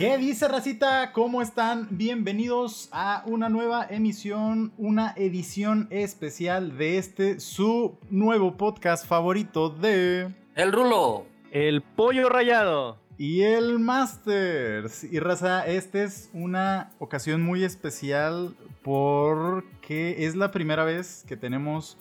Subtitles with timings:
[0.00, 1.12] ¿Qué dice Racita?
[1.12, 1.86] ¿Cómo están?
[1.90, 10.34] Bienvenidos a una nueva emisión, una edición especial de este, su nuevo podcast favorito de...
[10.54, 11.26] El Rulo.
[11.52, 12.96] El Pollo Rayado.
[13.18, 15.04] Y el Masters.
[15.04, 21.98] Y Raza, esta es una ocasión muy especial porque es la primera vez que tenemos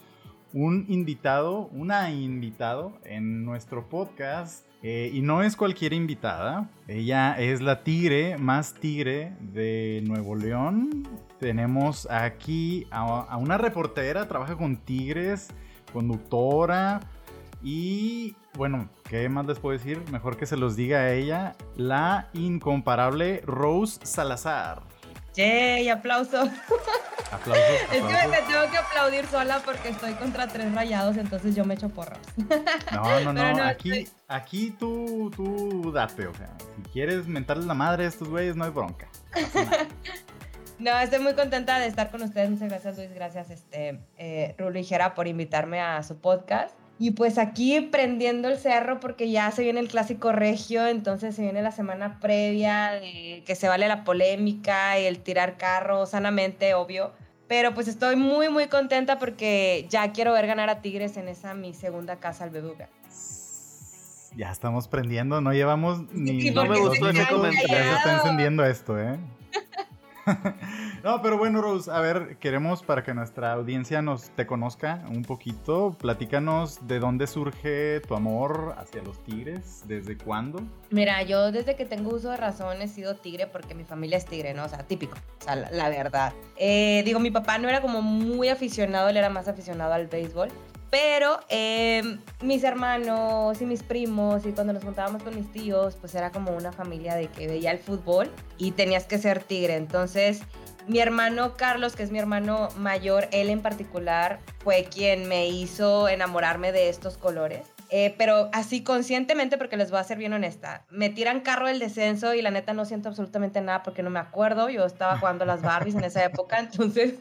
[0.54, 7.62] un invitado, una invitado en nuestro podcast eh, y no es cualquier invitada, ella es
[7.62, 11.08] la tigre más tigre de Nuevo León.
[11.40, 15.50] Tenemos aquí a, una reportera, trabaja con tigres,
[15.92, 17.02] conductora
[17.62, 20.02] y bueno, ¿qué más les puedo decir?
[20.12, 24.82] Mejor que se los diga a ella, la incomparable Rose Salazar.
[25.36, 25.90] ¡Yay!
[25.90, 26.50] ¡Aplauso!
[27.32, 31.66] Aplausos, Es que me tengo que aplaudir sola porque estoy contra tres rayados, entonces yo
[31.66, 32.20] me echo porras.
[32.92, 33.64] No, no, no.
[33.64, 38.56] aquí, aquí tú, tú date, o sea, si quieres mentarles la madre a estos güeyes,
[38.56, 39.08] no hay bronca.
[40.80, 42.50] No, estoy muy contenta de estar con ustedes.
[42.50, 43.14] Muchas gracias, Luis.
[43.14, 46.74] Gracias, este, eh, Rulo y Jera, por invitarme a su podcast.
[47.02, 51.42] Y pues aquí prendiendo el cerro porque ya se viene el clásico regio, entonces se
[51.42, 53.00] viene la semana previa,
[53.46, 57.14] que se vale la polémica y el tirar carro sanamente, obvio.
[57.48, 61.54] Pero pues estoy muy, muy contenta porque ya quiero ver ganar a Tigres en esa
[61.54, 62.90] mi segunda casa al BBVA.
[64.36, 66.52] Ya estamos prendiendo, no llevamos ni...
[66.52, 67.78] no me gustó ese comentario.
[67.78, 69.18] Ya se está encendiendo esto, ¿eh?
[71.04, 75.24] no, pero bueno, Rose, a ver, queremos para que nuestra audiencia nos te conozca un
[75.24, 75.96] poquito.
[76.00, 80.62] Platícanos de dónde surge tu amor hacia los tigres, desde cuándo.
[80.90, 84.26] Mira, yo desde que tengo uso de razón he sido tigre porque mi familia es
[84.26, 84.66] tigre, ¿no?
[84.66, 86.34] O sea, típico, o sea, la, verdad.
[86.58, 90.50] Eh, digo, mi papá no era como muy aficionado, él era más aficionado al béisbol.
[90.90, 96.16] Pero em, mis hermanos y mis primos y cuando nos juntábamos con mis tíos, pues
[96.16, 99.76] era como una familia de que veía el fútbol y tenías que ser tigre.
[99.76, 100.42] Entonces,
[100.90, 106.10] mi hermano Carlos, que es mi hermano mayor, él en particular fue quien me hizo
[106.10, 107.68] enamorarme de estos colores.
[107.92, 111.78] Eh, pero así conscientemente, porque les voy a ser bien honesta, me tiran carro del
[111.78, 114.70] descenso y la neta no siento absolutamente nada porque no me acuerdo.
[114.70, 117.20] Yo estaba jugando las Barbies en esa época, entonces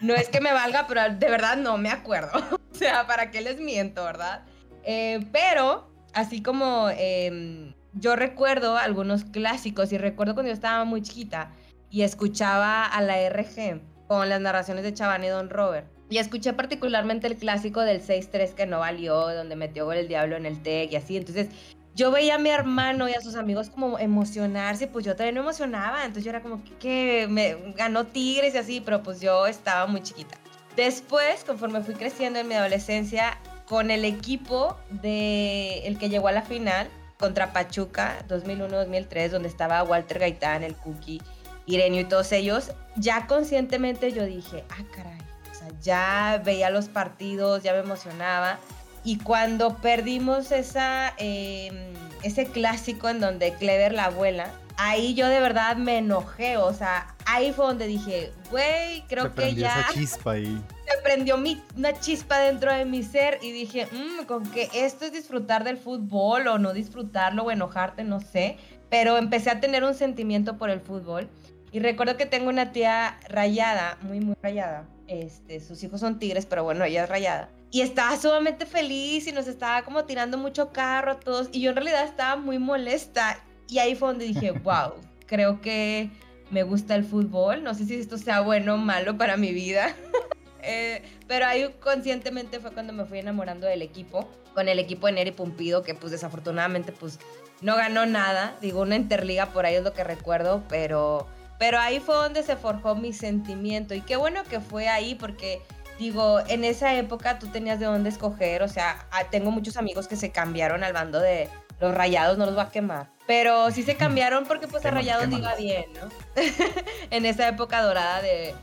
[0.00, 2.32] no es que me valga, pero de verdad no me acuerdo.
[2.72, 4.42] o sea, ¿para qué les miento, verdad?
[4.82, 11.00] Eh, pero, así como em, yo recuerdo algunos clásicos y recuerdo cuando yo estaba muy
[11.00, 11.52] chiquita
[11.94, 15.86] y escuchaba a la RG con las narraciones de Chaván y Don Robert.
[16.10, 20.34] Y escuché particularmente el clásico del 6-3 que no valió, donde metió gol el diablo
[20.36, 21.16] en el TEC y así.
[21.16, 21.50] Entonces,
[21.94, 25.42] yo veía a mi hermano y a sus amigos como emocionarse, pues yo también me
[25.42, 29.86] emocionaba, entonces yo era como que, me ganó Tigres y así, pero pues yo estaba
[29.86, 30.36] muy chiquita.
[30.74, 33.38] Después, conforme fui creciendo en mi adolescencia,
[33.68, 36.88] con el equipo de el que llegó a la final
[37.20, 41.22] contra Pachuca 2001-2003, donde estaba Walter Gaitán, el Cookie,
[41.66, 45.18] Irenio y todos ellos, ya conscientemente yo dije, ah, caray,
[45.50, 48.58] o sea, ya veía los partidos, ya me emocionaba.
[49.04, 51.92] Y cuando perdimos esa, em,
[52.22, 56.56] ese clásico en donde Clever la abuela, ahí yo de verdad me enojé.
[56.56, 59.80] O sea, ahí fue donde dije, güey, creo que ya.
[59.80, 60.62] Esa chispa ahí.
[60.88, 65.04] Se prendió mi, una chispa dentro de mi ser y dije, mmm, con que esto
[65.04, 68.58] es disfrutar del fútbol o no disfrutarlo o enojarte, no sé.
[68.90, 71.28] Pero empecé a tener un sentimiento por el fútbol.
[71.74, 74.86] Y recuerdo que tengo una tía rayada, muy, muy rayada.
[75.08, 77.50] Este, sus hijos son tigres, pero bueno, ella es rayada.
[77.72, 81.48] Y estaba sumamente feliz y nos estaba como tirando mucho carro a todos.
[81.50, 83.40] Y yo en realidad estaba muy molesta.
[83.68, 84.92] Y ahí fue donde dije, wow,
[85.26, 86.10] creo que
[86.52, 89.96] me gusta el fútbol, no sé si esto sea bueno o malo para mi vida,
[90.62, 95.14] eh, pero ahí conscientemente fue cuando me fui enamorando del equipo, con el equipo de
[95.14, 97.18] Neri Pumpido, que pues desafortunadamente pues
[97.62, 101.26] no ganó nada, digo una interliga por ahí es lo que recuerdo, pero,
[101.58, 105.62] pero ahí fue donde se forjó mi sentimiento y qué bueno que fue ahí porque
[105.98, 110.08] digo, en esa época tú tenías de dónde escoger, o sea, ah, tengo muchos amigos
[110.08, 111.48] que se cambiaron al bando de
[111.80, 115.28] los rayados, no los va a quemar, pero sí se cambiaron porque pues a rayados
[115.30, 116.08] iba bien, ¿no?
[117.10, 118.54] en esa época dorada de,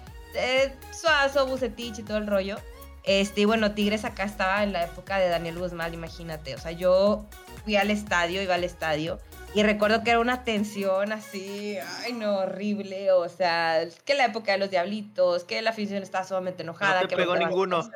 [0.94, 2.58] Suazo, Bucetich y todo el rollo.
[3.04, 6.72] Este, y bueno, Tigres acá estaba en la época de Daniel Guzmán, imagínate, o sea,
[6.72, 7.26] yo
[7.64, 9.20] fui al estadio, iba al estadio
[9.54, 14.54] y recuerdo que era una tensión así, ay no, horrible, o sea, que la época
[14.54, 17.02] de los diablitos, que la afición estaba sumamente enojada.
[17.02, 17.90] No te pegó ninguno.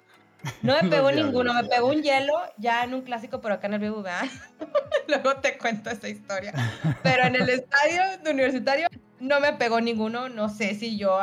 [0.62, 3.75] No me pegó ninguno, me pegó un hielo ya en un clásico, pero acá en
[3.75, 4.22] el BBVA.
[5.07, 6.54] Luego te cuento esa historia.
[7.04, 8.88] Pero en el estadio de universitario
[9.19, 11.18] no me pegó ninguno, no sé si yo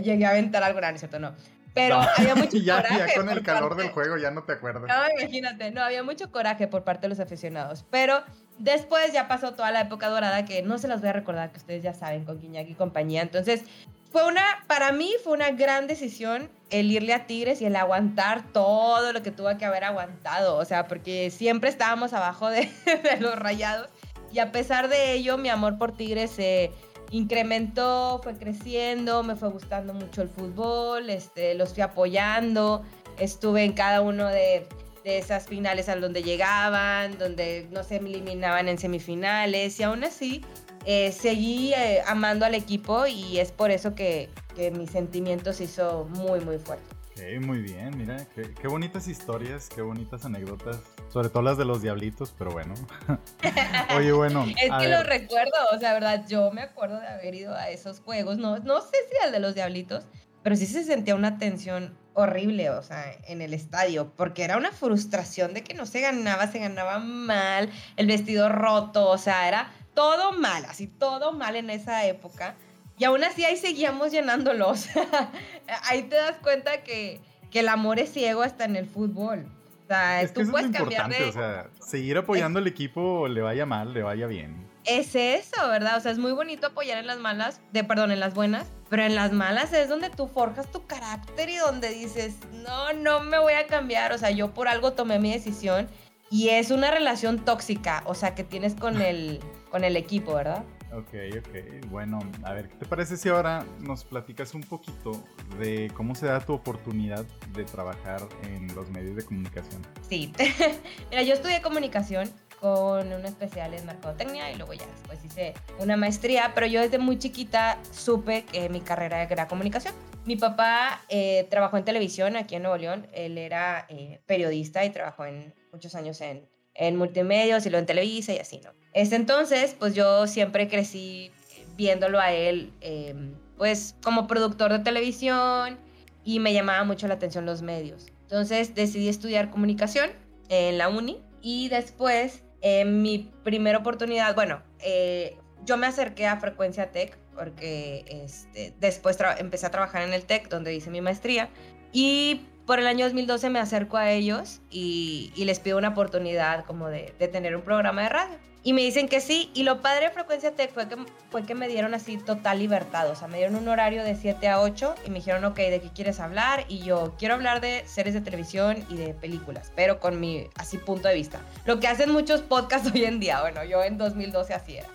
[0.00, 1.18] llegué a aventar algo, no, ¿cierto?
[1.18, 1.34] No.
[1.74, 2.98] Pero había mucho ya, coraje.
[2.98, 4.82] Ya con el calor del juego ya no te acuerdas.
[4.86, 7.84] No, imagínate, no, había mucho coraje por parte de los aficionados.
[7.90, 8.22] Pero
[8.62, 11.58] Después ya pasó toda la época dorada que no se las voy a recordar, que
[11.58, 13.20] ustedes ya saben, con Guiñac y compañía.
[13.20, 13.64] Entonces,
[14.12, 18.52] fue una, para mí fue una gran decisión el irle a Tigres y el aguantar
[18.52, 20.58] todo lo que tuvo que haber aguantado.
[20.58, 22.70] O sea, porque siempre estábamos abajo de,
[23.02, 23.88] de los rayados.
[24.32, 26.70] Y a pesar de ello, mi amor por Tigres se
[27.10, 32.84] incrementó, fue creciendo, me fue gustando mucho el fútbol, este, los fui apoyando,
[33.18, 34.68] estuve en cada uno de,
[35.04, 40.44] de esas finales a donde llegaban, donde no se eliminaban en semifinales y aún así
[40.84, 45.64] eh, seguí eh, amando al equipo y es por eso que, que mi sentimiento se
[45.64, 46.84] hizo muy, muy fuerte.
[47.12, 51.66] Ok, muy bien, mira, qué, qué, bonitas historias, qué bonitas anécdotas, sobre todo las de
[51.66, 52.74] los diablitos, pero bueno.
[53.96, 54.44] Oye, bueno.
[54.62, 58.00] es que lo recuerdo, o sea, verdad, yo me acuerdo de haber ido a esos
[58.00, 60.06] juegos, no, no sé si al de los diablitos,
[60.42, 64.72] pero sí se sentía una tensión horrible, o sea, en el estadio, porque era una
[64.72, 69.72] frustración de que no se ganaba, se ganaba mal, el vestido roto, o sea, era
[69.94, 72.54] todo mal, así todo mal en esa época.
[72.98, 74.88] Y aún así ahí seguíamos llenándolos.
[75.88, 77.20] ahí te das cuenta que,
[77.50, 79.46] que, el amor es ciego hasta en el fútbol.
[79.84, 81.24] O sea, es tú que eso puedes es cambiar de...
[81.24, 84.68] o sea, seguir apoyando al equipo, le vaya mal, le vaya bien.
[84.84, 85.96] Es eso, ¿verdad?
[85.96, 89.04] O sea, es muy bonito apoyar en las malas, de perdón, en las buenas, pero
[89.04, 93.38] en las malas es donde tú forjas tu carácter y donde dices, no, no me
[93.38, 94.12] voy a cambiar.
[94.12, 95.88] O sea, yo por algo tomé mi decisión
[96.30, 99.40] y es una relación tóxica, o sea, que tienes con el,
[99.70, 100.62] con el equipo, ¿verdad?
[100.92, 101.88] Ok, ok.
[101.88, 105.24] Bueno, a ver, ¿qué te parece si ahora nos platicas un poquito
[105.58, 107.24] de cómo se da tu oportunidad
[107.54, 109.80] de trabajar en los medios de comunicación?
[110.06, 110.34] Sí.
[111.10, 112.30] Mira, yo estudié comunicación
[112.62, 116.96] con un especial en mercadotecnia y luego ya después hice una maestría, pero yo desde
[116.96, 119.92] muy chiquita supe que mi carrera era comunicación.
[120.24, 124.90] Mi papá eh, trabajó en televisión aquí en Nuevo León, él era eh, periodista y
[124.90, 128.70] trabajó en muchos años en, en multimedios y luego en Televisa y así, ¿no?
[128.92, 131.32] Ese entonces, pues yo siempre crecí
[131.76, 133.12] viéndolo a él, eh,
[133.58, 135.80] pues como productor de televisión
[136.22, 138.06] y me llamaba mucho la atención los medios.
[138.20, 140.10] Entonces decidí estudiar comunicación
[140.48, 146.38] en la uni y después eh, mi primera oportunidad, bueno, eh, yo me acerqué a
[146.38, 151.50] Frecuencia Tech porque este, después empecé a trabajar en el Tech donde hice mi maestría
[151.92, 156.88] y por el año 2012 me acerco a ellos y, les pido una oportunidad como
[156.88, 158.38] de, de, tener un programa de radio.
[158.62, 160.96] Y me dicen que sí, y lo padre de Frecuencia Tech fue que,
[161.30, 164.48] fue que me dieron así total libertad, o sea, me dieron un horario de 7
[164.48, 166.64] a 8 y me dijeron, ok, ¿de qué quieres hablar?
[166.66, 170.78] Y yo quiero hablar de series de televisión y de películas, pero con mi así
[170.78, 171.40] punto de vista.
[171.66, 174.88] Lo que hacen muchos podcasts hoy en día, bueno, yo en 2012 así era.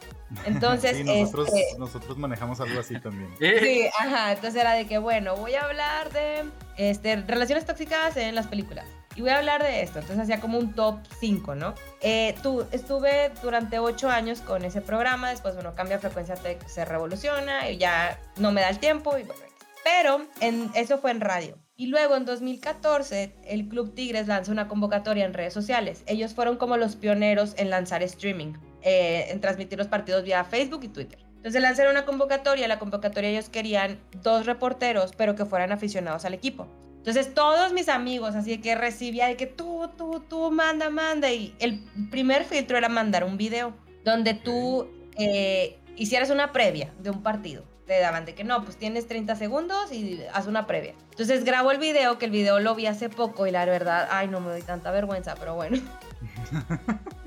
[0.45, 3.29] Entonces, sí, nosotros, este, nosotros manejamos algo así también.
[3.39, 6.43] Sí, ajá, entonces era de que, bueno, voy a hablar de
[6.77, 8.85] este, relaciones tóxicas en las películas.
[9.15, 9.99] Y voy a hablar de esto.
[9.99, 11.73] Entonces hacía como un top 5, ¿no?
[12.01, 15.31] Eh, tú, estuve durante 8 años con ese programa.
[15.31, 19.17] Después, bueno, cambia frecuencia, te, se revoluciona y ya no me da el tiempo.
[19.17, 19.41] Y bueno,
[19.83, 21.57] pero en, eso fue en radio.
[21.75, 26.03] Y luego en 2014 el Club Tigres lanza una convocatoria en redes sociales.
[26.07, 28.53] Ellos fueron como los pioneros en lanzar streaming,
[28.89, 31.19] eh, en transmitir los partidos vía Facebook y Twitter.
[31.35, 32.69] Entonces lanzaron una convocatoria.
[32.69, 36.69] La convocatoria ellos querían dos reporteros, pero que fueran aficionados al equipo.
[36.95, 41.29] Entonces todos mis amigos, así que recibía de que tú, tú, tú, manda, manda.
[41.29, 43.73] Y el primer filtro era mandar un video
[44.05, 47.65] donde tú eh, hicieras una previa de un partido.
[47.87, 50.93] Te daban de que no, pues tienes 30 segundos y haz una previa.
[51.11, 54.29] Entonces grabo el video, que el video lo vi hace poco y la verdad, ay,
[54.29, 55.77] no me doy tanta vergüenza, pero bueno.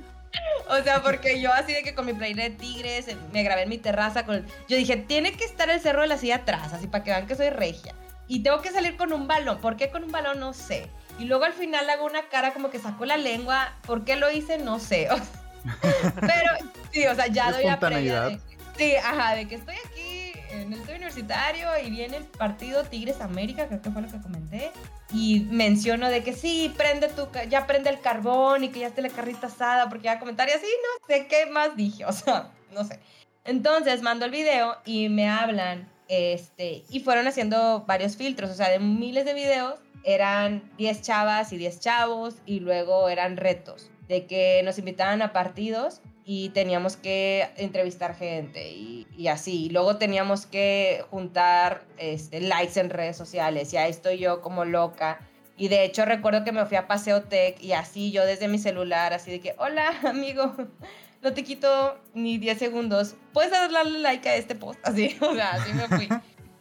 [0.68, 3.68] O sea, porque yo así de que con mi playera de tigres, me grabé en
[3.68, 4.46] mi terraza con...
[4.68, 7.26] Yo dije, tiene que estar el cerro de la silla atrás, así para que vean
[7.26, 7.94] que soy regia.
[8.28, 9.60] Y tengo que salir con un balón.
[9.60, 10.38] ¿Por qué con un balón?
[10.38, 10.88] No sé.
[11.18, 13.75] Y luego al final hago una cara como que saco la lengua.
[13.84, 14.58] ¿Por qué lo hice?
[14.58, 15.08] No sé.
[16.20, 18.40] Pero sí, o sea, ya doy la previa de,
[18.78, 20.19] Sí, ajá, de que estoy aquí
[20.52, 24.71] en estudio universitario y viene el partido Tigres América, creo que fue lo que comenté.
[25.12, 29.02] Y menciono de que sí, prende tu, ya prende el carbón y que ya esté
[29.02, 32.85] la carrita asada, porque ya comentario así, no sé qué más dije, o sea, no
[32.85, 32.99] sé.
[33.45, 38.69] Entonces mando el video y me hablan, este, y fueron haciendo varios filtros, o sea,
[38.69, 44.26] de miles de videos, eran 10 chavas y 10 chavos, y luego eran retos, de
[44.26, 49.68] que nos invitaban a partidos y teníamos que entrevistar gente y, así.
[49.70, 55.20] Luego teníamos que juntar este, likes en redes sociales y ahí estoy yo como loca.
[55.56, 58.58] Y de hecho recuerdo que me fui a Paseo Tech y así yo desde mi
[58.58, 60.54] celular, así de que, hola amigo,
[61.22, 65.50] no te quito ni 10 segundos, puedes darle like a este post, así, o sea,
[65.50, 66.08] así me fui.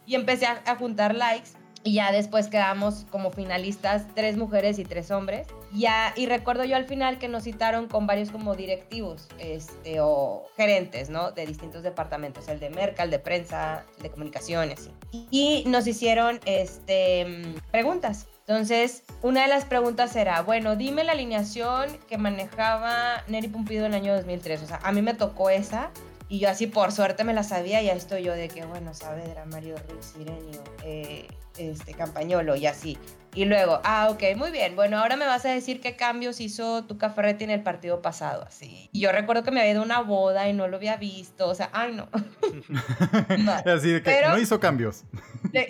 [0.05, 1.51] Y empecé a, a juntar likes
[1.83, 5.47] y ya después quedamos como finalistas tres mujeres y tres hombres.
[5.73, 10.45] Ya, y recuerdo yo al final que nos citaron con varios como directivos este, o
[10.57, 11.31] gerentes, ¿no?
[11.31, 14.89] De distintos departamentos, el de merca, el de prensa, el de comunicaciones.
[15.11, 17.25] Y nos hicieron este,
[17.71, 18.27] preguntas.
[18.47, 23.93] Entonces, una de las preguntas era, bueno, dime la alineación que manejaba Neri Pumpido en
[23.93, 24.63] el año 2003.
[24.63, 25.91] O sea, a mí me tocó esa
[26.29, 28.95] y yo así por suerte me la sabía y ya estoy yo de que, bueno,
[28.95, 31.27] Saavedra, Mario Ruiz, Sirenio, eh,
[31.59, 32.97] este, Campañolo y así.
[33.35, 34.75] Y luego, ah, ok, muy bien.
[34.75, 38.43] Bueno, ahora me vas a decir qué cambios hizo tu Ferretti en el partido pasado,
[38.47, 38.89] así.
[38.91, 41.47] Y yo recuerdo que me había ido a una boda y no lo había visto,
[41.47, 42.09] o sea, ay, no.
[43.65, 45.03] Así de que no hizo cambios.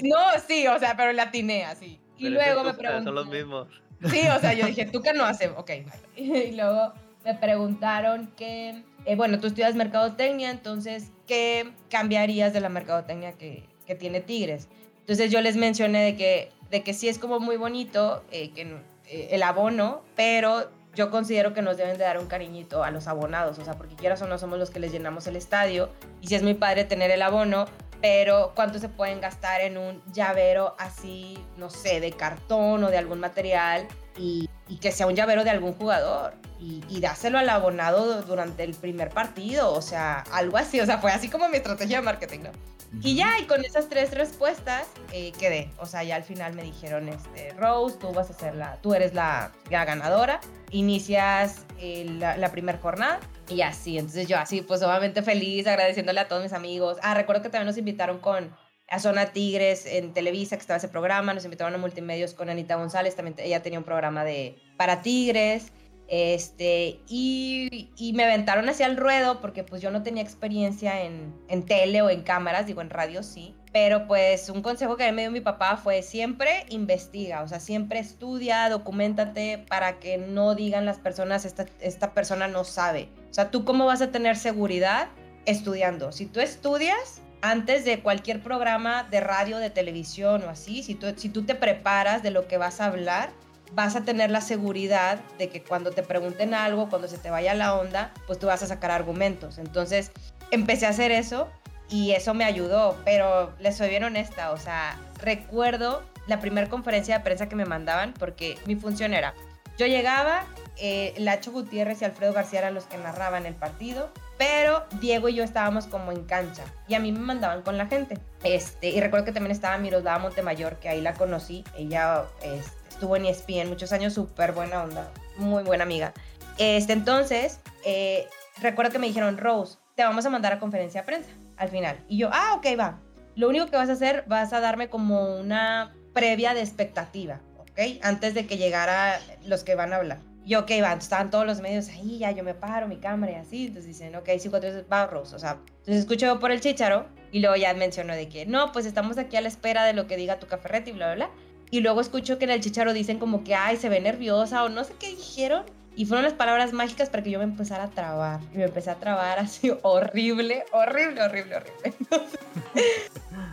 [0.04, 2.00] no, sí, o sea, pero la atiné así.
[2.18, 3.04] Y luego me preguntaron.
[3.04, 3.68] Son los mismos.
[4.10, 5.72] Sí, o sea, yo dije, tú que no haces, ok.
[6.16, 6.94] Y luego
[7.26, 13.66] me preguntaron que, eh, bueno, tú estudias mercadotecnia, entonces, ¿qué cambiarías de la mercadotecnia que,
[13.86, 14.70] que tiene Tigres?
[15.02, 18.62] Entonces yo les mencioné de que, de que sí es como muy bonito eh, que,
[19.08, 23.08] eh, el abono, pero yo considero que nos deben de dar un cariñito a los
[23.08, 25.90] abonados, o sea, porque quieras o no somos los que les llenamos el estadio,
[26.22, 27.66] y sí es muy padre tener el abono,
[28.02, 32.98] pero ¿cuánto se pueden gastar en un llavero así, no sé, de cartón o de
[32.98, 34.50] algún material y,
[34.82, 36.34] que sea un llavero de algún jugador?
[36.60, 40.98] Y, y, dáselo al abonado durante el primer partido, o sea, algo así, o sea,
[40.98, 42.52] fue así como mi estrategia de marketing, ¿no?
[43.02, 45.70] Y ya, y con esas tres respuestas eh, quedé.
[45.78, 48.94] O sea, ya al final me dijeron, este, Rose, tú vas a ser la, tú
[48.94, 50.40] eres la, ganadora.
[50.72, 53.98] Inicias eh, la, la primera jornada y así.
[53.98, 56.98] Entonces yo así, pues obviamente feliz, agradeciéndole a todos mis amigos.
[57.02, 58.52] Ah, recuerdo que también nos invitaron con
[58.90, 61.34] a Zona Tigres en Televisa, que estaba ese programa.
[61.34, 63.16] Nos invitaron a Multimedios con Anita González.
[63.16, 65.72] También ella tenía un programa de para Tigres.
[66.12, 71.64] Este, y, me aventaron hacia el ruedo porque pues yo no tenía experiencia en, en,
[71.66, 75.32] tele o en cámaras, digo en radio sí, pero pues un consejo que me dio
[75.32, 80.98] mi papá fue siempre investiga, o sea, siempre estudia, documentate para que no digan las
[80.98, 83.10] personas, esta, esta persona no sabe.
[83.30, 85.10] O sea, tú cómo vas a tener seguridad
[85.46, 86.12] estudiando.
[86.12, 91.14] Si tú estudias, antes de cualquier programa de radio, de televisión o así, si tú,
[91.16, 93.30] si tú te preparas de lo que vas a hablar,
[93.74, 97.54] vas a tener la seguridad de que cuando te pregunten algo, cuando se te vaya
[97.54, 99.58] la onda, pues tú vas a sacar argumentos.
[99.58, 100.12] Entonces,
[100.52, 101.50] empecé a hacer eso
[101.90, 107.18] y eso me ayudó, pero les soy bien honesta, o sea, recuerdo la primera conferencia
[107.18, 109.34] de prensa que me mandaban porque mi función era,
[109.80, 110.46] yo llegaba,
[110.78, 115.36] eh, Lacho Gutiérrez y Alfredo García eran los que narraban el partido, pero Diego y
[115.36, 118.18] yo estábamos como en cancha y a mí me mandaban con la gente.
[118.44, 123.16] Este, y recuerdo que también estaba Miroslava Montemayor, que ahí la conocí, ella este, estuvo
[123.16, 126.14] en ESPN muchos años, súper buena onda, muy buena amiga.
[126.58, 128.28] Este, entonces, eh,
[128.62, 131.98] recuerdo que me dijeron, Rose, te vamos a mandar a conferencia de prensa al final.
[132.10, 133.00] Y yo, ah, ok, va.
[133.38, 138.02] Lo único que vas a hacer, vas a darme como una previa de expectativa, ¿ok?
[138.02, 140.18] Antes de que llegara los que van a hablar.
[140.46, 143.36] Y ok, va, estaban todos los medios ahí, ya yo me paro, mi cámara y
[143.36, 143.68] así.
[143.68, 145.34] Entonces dicen, ok, cinco, tres, va, Rose.
[145.38, 148.86] O sea, entonces escucho por el chicharo y luego ya mencionó de que, no, pues
[148.86, 151.49] estamos aquí a la espera de lo que diga tu caferrete y bla, bla, bla.
[151.72, 154.70] Y luego escucho que en el chicharo dicen como que, ay, se ve nerviosa o
[154.70, 155.64] no sé qué dijeron.
[155.96, 158.40] Y fueron las palabras mágicas para que yo me empezara a trabar.
[158.54, 161.94] Y me empecé a trabar así horrible, horrible, horrible, horrible.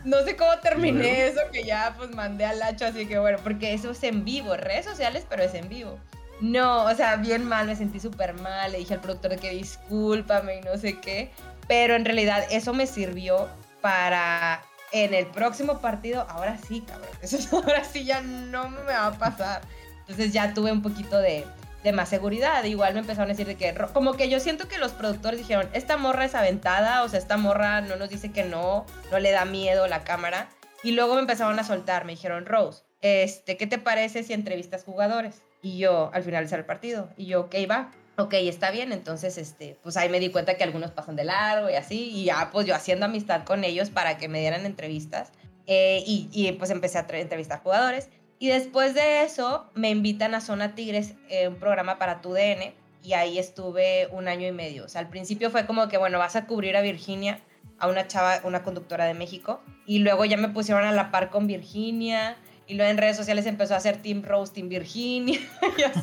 [0.05, 3.75] No sé, cómo terminé eso, que ya pues mandé al hacho, así que bueno, porque
[3.75, 5.99] eso es en vivo, redes sociales, pero es en vivo.
[6.41, 10.59] No, o sea, bien mal, me sentí súper mal, le dije al productor que discúlpame
[10.59, 11.31] y no sé qué,
[11.67, 13.49] pero en realidad eso me sirvió
[13.81, 14.63] para
[15.05, 19.19] en el próximo partido, ahora sí, cabrón, eso ahora sí ya no me va a
[19.19, 19.63] pasar.
[20.01, 21.45] Entonces ya tuve un poquito de,
[21.83, 22.65] de más seguridad.
[22.65, 25.69] Igual me empezaron a decir de que, como que yo siento que los productores dijeron,
[25.73, 29.33] esta morra es aventada, o sea, esta morra no nos dice que no, no le
[29.33, 30.49] da miedo la cámara.
[30.83, 34.85] Y luego me empezaron a soltar, me dijeron, Rose, este, ¿qué te parece si entrevistas
[34.85, 35.43] jugadores?
[35.63, 39.79] Y yo, al finalizar el partido, y yo, ok, va ok, está bien, entonces, este,
[39.83, 42.67] pues ahí me di cuenta que algunos pasan de largo y así, y ya, pues
[42.67, 45.33] yo haciendo amistad con ellos para que me dieran entrevistas,
[45.67, 48.09] eh, y, y, pues empecé a entrevistar jugadores,
[48.39, 52.75] y después de eso me invitan a Zona Tigres, eh, un programa para tu DN,
[53.03, 56.19] y ahí estuve un año y medio, o sea, al principio fue como que, bueno,
[56.19, 57.41] vas a cubrir a Virginia,
[57.79, 61.29] a una chava, una conductora de México, y luego ya me pusieron a la par
[61.29, 65.41] con Virginia, y luego en redes sociales empezó a hacer Team Rose, Team Virginia,
[65.79, 66.03] y así.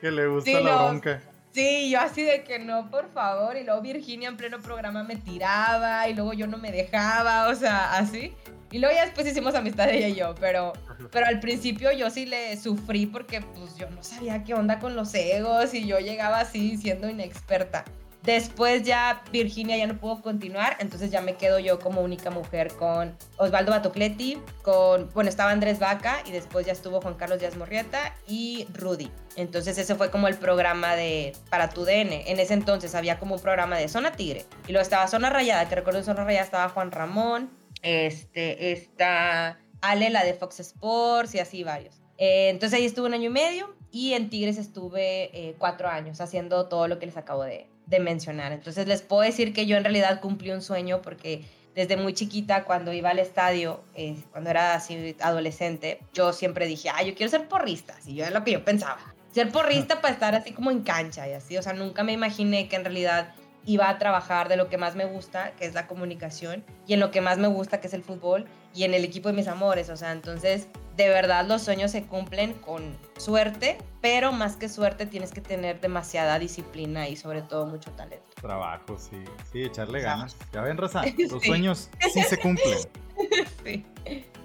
[0.00, 1.22] que le gusta la bronca.
[1.52, 3.56] Sí, yo así de que no, por favor.
[3.56, 7.54] Y luego Virginia en pleno programa me tiraba y luego yo no me dejaba, o
[7.54, 8.34] sea, así.
[8.70, 10.72] Y luego ya después hicimos amistad ella y yo, pero,
[11.10, 14.96] pero al principio yo sí le sufrí porque pues yo no sabía qué onda con
[14.96, 17.84] los egos y yo llegaba así siendo inexperta.
[18.22, 22.72] Después ya Virginia ya no pudo continuar, entonces ya me quedo yo como única mujer
[22.74, 27.56] con Osvaldo Batocletti, con, bueno, estaba Andrés Vaca y después ya estuvo Juan Carlos Díaz
[27.56, 29.10] Morrieta y Rudy.
[29.34, 32.30] Entonces ese fue como el programa de para tu DN.
[32.30, 35.68] En ese entonces había como un programa de Zona Tigre y luego estaba Zona Rayada,
[35.68, 37.50] que recuerdo en Zona Rayada estaba Juan Ramón,
[37.82, 41.96] este, está Ale, la de Fox Sports y así varios.
[42.18, 46.20] Eh, entonces ahí estuve un año y medio y en Tigres estuve eh, cuatro años
[46.20, 48.52] haciendo todo lo que les acabo de, de mencionar.
[48.52, 52.64] Entonces les puedo decir que yo en realidad cumplí un sueño porque desde muy chiquita
[52.64, 57.30] cuando iba al estadio, eh, cuando era así adolescente, yo siempre dije, ah, yo quiero
[57.30, 58.98] ser porrista, así yo es lo que yo pensaba.
[59.32, 62.68] Ser porrista para estar así como en cancha y así, o sea, nunca me imaginé
[62.68, 63.34] que en realidad
[63.64, 67.00] iba a trabajar de lo que más me gusta, que es la comunicación, y en
[67.00, 69.48] lo que más me gusta, que es el fútbol, y en el equipo de mis
[69.48, 74.68] amores, o sea, entonces de verdad los sueños se cumplen con suerte, pero más que
[74.68, 78.26] suerte tienes que tener demasiada disciplina y sobre todo mucho talento.
[78.40, 80.36] Trabajo, sí, sí, echarle ganas.
[80.52, 82.78] Ya ven, Rosa, los sueños sí se cumplen.
[83.64, 83.84] sí.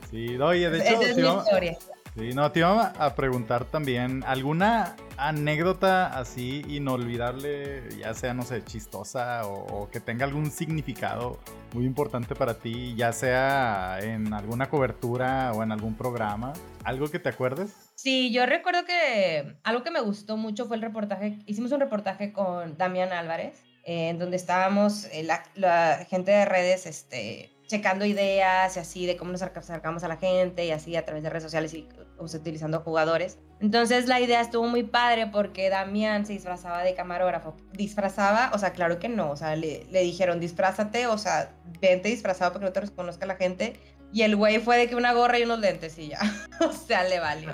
[0.09, 1.77] Sí, oye, de hecho, Esa es mi historia.
[2.17, 8.63] Sí, no, te iba a preguntar también, ¿alguna anécdota así inolvidable, ya sea, no sé,
[8.63, 11.37] chistosa o, que tenga algún significado
[11.75, 16.53] muy importante para ti, ya sea en alguna cobertura o en algún programa?
[16.83, 17.91] ¿Algo que te acuerdes?
[17.93, 22.33] Sí, yo recuerdo que algo que me gustó mucho fue el reportaje, hicimos un reportaje
[22.33, 28.05] con Damián Álvarez, eh, en donde estábamos eh, la, la gente de redes, este, checando
[28.05, 31.29] ideas y así de cómo nos acercamos a la gente y así a través de
[31.29, 31.87] redes sociales y
[32.19, 33.37] utilizando jugadores.
[33.59, 37.55] Entonces la idea estuvo muy padre porque Damián se disfrazaba de camarógrafo.
[37.73, 42.51] Disfrazaba, o sea, claro que no, o sea, le, dijeron disfrázate, o sea, vente disfrazado
[42.51, 43.79] para que no te reconozca la gente.
[44.13, 46.19] Y el güey fue de que una gorra y unos lentes y ya.
[46.61, 47.53] o sea, le valió.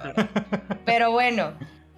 [0.86, 1.54] Pero bueno,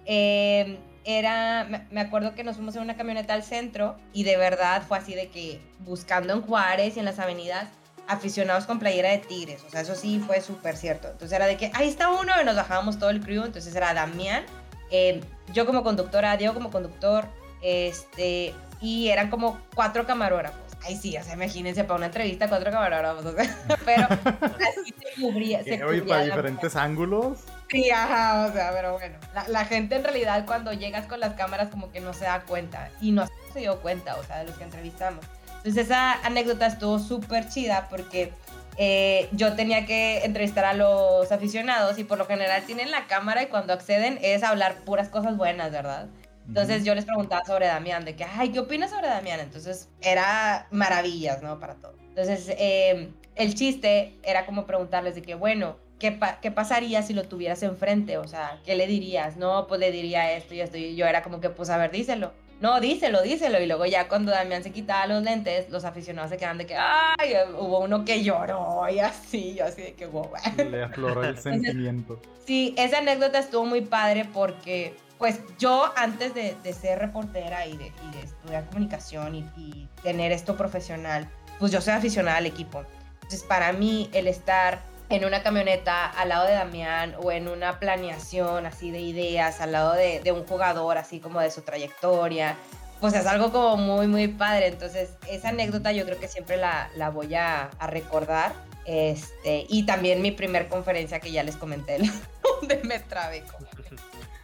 [0.06, 4.82] eh, era, me acuerdo que nos fuimos en una camioneta al centro y de verdad
[4.86, 7.68] fue así de que buscando en Juárez y en las avenidas
[8.08, 9.62] aficionados con playera de Tigres.
[9.66, 11.08] O sea, eso sí fue súper cierto.
[11.08, 13.44] Entonces era de que ahí está uno y nos bajábamos todo el crew.
[13.44, 14.44] Entonces era Damián,
[14.90, 15.20] eh,
[15.52, 17.26] yo como conductora, Diego como conductor,
[17.62, 20.60] este, y eran como cuatro camarógrafos.
[20.84, 23.24] Ay, sí, o sea, imagínense para una entrevista cuatro camarógrafos.
[23.26, 25.64] O sea, pero así se cubría.
[25.64, 27.38] Se Oye, para diferentes ángulos.
[27.68, 31.34] Sí, ajá, o sea, pero bueno, la, la, gente en realidad cuando llegas con las
[31.34, 34.44] cámaras como que no se da cuenta y no se dio cuenta, o sea, de
[34.44, 35.24] los que entrevistamos.
[35.66, 38.32] Entonces esa anécdota estuvo súper chida porque
[38.76, 43.42] eh, yo tenía que entrevistar a los aficionados y por lo general tienen la cámara
[43.42, 46.06] y cuando acceden es hablar puras cosas buenas, ¿verdad?
[46.46, 49.40] Entonces yo les preguntaba sobre Damián, de que, ay, ¿qué opinas sobre Damián?
[49.40, 51.58] Entonces era maravillas, ¿no?
[51.58, 51.96] Para todo.
[51.98, 57.12] Entonces eh, el chiste era como preguntarles de que, bueno, ¿qué, pa ¿qué pasaría si
[57.12, 58.18] lo tuvieras enfrente?
[58.18, 59.36] O sea, ¿qué le dirías?
[59.36, 60.78] No, pues le diría esto y esto.
[60.78, 63.60] Y yo era como que, pues a ver, díselo no, díselo, díselo.
[63.60, 66.76] Y luego ya cuando Damián se quitaba los lentes, los aficionados se quedan de que,
[66.76, 70.30] ay, hubo uno que lloró y así, yo así de que, wow.
[70.56, 72.20] Le afloró el sentimiento.
[72.46, 77.76] Sí, esa anécdota estuvo muy padre porque, pues yo antes de, de ser reportera y
[77.76, 82.46] de, y de estudiar comunicación y, y tener esto profesional, pues yo soy aficionada al
[82.46, 82.84] equipo.
[83.14, 87.78] Entonces para mí el estar en una camioneta al lado de Damián o en una
[87.78, 92.56] planeación así de ideas al lado de, de, un jugador así como de su trayectoria.
[93.00, 94.68] Pues es algo como muy, muy padre.
[94.68, 98.52] Entonces, esa anécdota yo creo que siempre la, la voy a, a, recordar.
[98.86, 101.98] Este, y también mi primer conferencia que ya les comenté,
[102.60, 103.44] donde me trabé.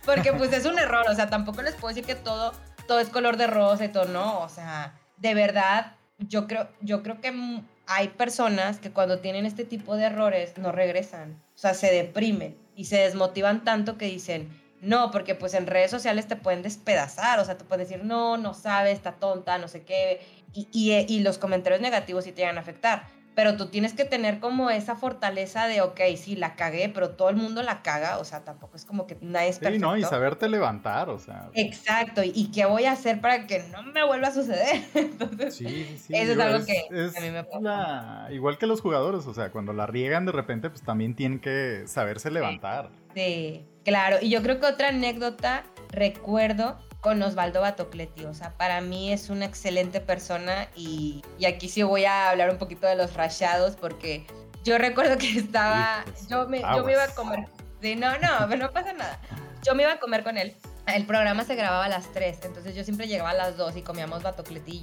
[0.04, 2.52] Porque pues es un error, o sea, tampoco les puedo decir que todo,
[2.86, 7.02] todo es color de rosa y todo, no, o sea, de verdad, yo creo, yo
[7.04, 11.74] creo que hay personas que cuando tienen este tipo de errores no regresan, o sea,
[11.74, 14.48] se deprimen y se desmotivan tanto que dicen,
[14.80, 18.36] no, porque pues en redes sociales te pueden despedazar, o sea, te pueden decir, no,
[18.36, 20.20] no sabe, está tonta, no sé qué,
[20.52, 24.04] y, y, y los comentarios negativos sí te van a afectar pero tú tienes que
[24.04, 28.18] tener como esa fortaleza de, ok, sí, la cagué, pero todo el mundo la caga,
[28.18, 29.78] o sea, tampoco es como que nadie es perfecto.
[29.78, 31.48] Sí, no, y saberte levantar, o sea.
[31.54, 34.82] Exacto, y, qué voy a hacer para que no me vuelva a suceder.
[34.94, 37.60] Entonces, sí, sí, sí, eso es algo es, que es a mí me pasa.
[37.60, 38.28] La...
[38.30, 41.84] Igual que los jugadores, o sea, cuando la riegan de repente, pues también tienen que
[41.86, 42.90] saberse levantar.
[43.14, 48.24] Sí, claro, y yo creo que otra anécdota, recuerdo con Osvaldo Batocletti.
[48.24, 52.48] O sea, para mí es una excelente persona y, y, aquí sí voy a hablar
[52.48, 54.24] un poquito de los rayados porque
[54.64, 57.40] yo recuerdo que estaba, yo me, yo me iba a comer,
[57.82, 59.18] sí, no, no, pero no pasa nada.
[59.62, 60.56] Yo me iba a comer con él.
[60.86, 63.82] El programa se grababa a las 3, entonces yo siempre llegaba a las 2 y
[63.82, 64.22] comíamos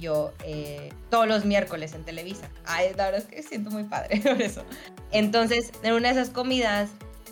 [0.00, 2.48] yo eh, todos los miércoles en Televisa.
[2.64, 4.64] Ay, la verdad es que siento muy padre por eso.
[5.10, 6.90] Entonces, en una de esas comidas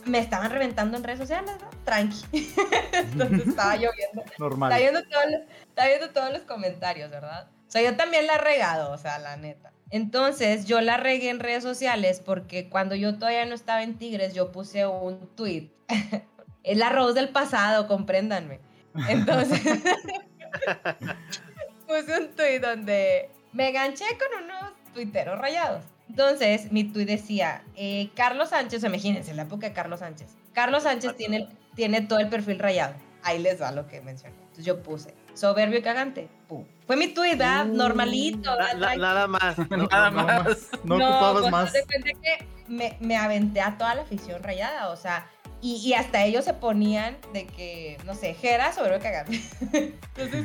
[0.09, 1.69] me estaban reventando en redes sociales, ¿no?
[1.85, 2.25] Tranqui.
[2.93, 4.25] Entonces estaba lloviendo.
[4.39, 4.73] Normal.
[4.73, 7.49] Estaba viendo, todos los, estaba viendo todos los comentarios, ¿verdad?
[7.67, 9.73] O sea, yo también la he regado, o sea, la neta.
[9.91, 14.35] Entonces, yo la regué en redes sociales porque cuando yo todavía no estaba en Tigres,
[14.35, 15.71] yo puse un tweet.
[16.63, 18.61] es la Rose del pasado, compréndanme.
[19.09, 19.61] Entonces,
[21.87, 25.85] puse un tweet donde me enganché con unos tuiteros rayados.
[26.09, 30.37] Entonces, mi tweet decía, eh, Carlos Sánchez, imagínense, en la época de Carlos Sánchez.
[30.53, 32.95] Carlos Sánchez tiene, tiene todo el perfil rayado.
[33.23, 34.35] Ahí les va lo que mencioné.
[34.41, 36.29] Entonces yo puse, soberbio y cagante.
[36.49, 36.65] Pum.
[36.87, 37.69] Fue mi tweet, ¿verdad?
[37.69, 38.51] Uh, Normalito.
[38.79, 39.57] Nada más.
[39.71, 40.69] No, Nada no, más.
[40.85, 41.73] No, ocupabas pues, más.
[41.73, 45.27] de que me, me aventé a toda la afición rayada, o sea,
[45.61, 49.41] y, y hasta ellos se ponían de que, no sé, Jera sobre cagante.
[50.17, 50.45] Entonces,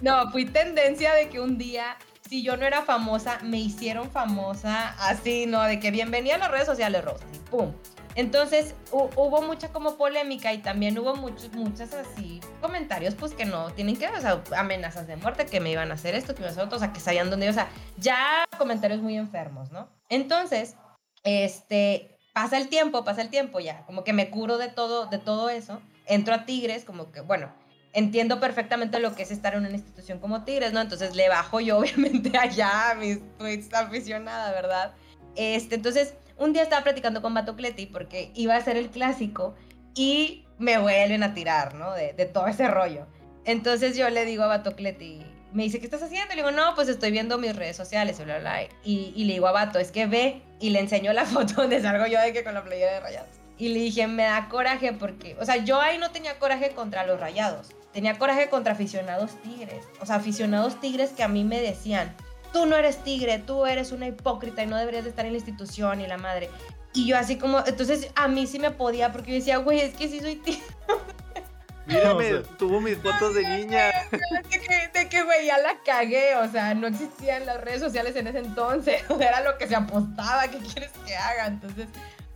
[0.00, 1.96] no, fui tendencia de que un día,
[2.30, 5.62] si yo no era famosa, me hicieron famosa así, ¿no?
[5.64, 7.72] De que bienvenida a las redes sociales, Rosa, y pum.
[8.14, 13.46] Entonces hu- hubo mucha como polémica y también hubo muchos, muchas así comentarios pues que
[13.46, 16.36] no tienen que ver, o sea, amenazas de muerte, que me iban a hacer esto,
[16.36, 19.00] que me iban a hacer otro, o sea, que sabían dónde, o sea, ya comentarios
[19.02, 19.88] muy enfermos, ¿no?
[20.08, 20.76] Entonces,
[21.24, 25.18] este, pasa el tiempo, pasa el tiempo ya, como que me curo de todo, de
[25.18, 27.52] todo eso, entro a Tigres, como que, bueno,
[27.92, 30.80] entiendo perfectamente lo que es estar en una institución como Tigres, ¿no?
[30.80, 34.92] Entonces le bajo yo obviamente allá mis tweets aficionada, ¿verdad?
[35.36, 39.54] Este, entonces, un día estaba platicando con Batocleti porque iba a ser el clásico
[39.94, 41.92] y me vuelven a tirar, ¿no?
[41.92, 43.06] De, todo ese rollo.
[43.44, 46.34] Entonces yo le digo a Batocleti, me dice, ¿qué estás haciendo?
[46.34, 48.62] Le digo, no, pues estoy viendo mis redes sociales, bla, bla, bla.
[48.84, 51.80] Y, y le digo a Bato, es que ve, y le enseño la foto donde
[51.80, 53.30] salgo yo de que con la playera de rayados.
[53.58, 57.04] Y le dije, me da coraje porque, o sea, yo ahí no tenía coraje contra
[57.04, 61.60] los rayados, tenía coraje contra aficionados tigres, o sea, aficionados tigres que a mí me
[61.60, 62.14] decían,
[62.52, 65.38] tú no eres tigre, tú eres una hipócrita y no deberías de estar en la
[65.38, 66.50] institución y la madre.
[66.92, 69.94] Y yo así como, entonces a mí sí me podía porque yo decía, güey, es
[69.94, 70.62] que sí soy tigre.
[71.86, 73.90] Mírame, O sea- tuvo mis fotos de niña.
[74.10, 78.14] De que, de que, güey, ya la cagué, o sea, no existían las redes sociales
[78.16, 81.46] en ese entonces, era lo que se apostaba, ¿qué quieres que haga?
[81.46, 81.88] Entonces,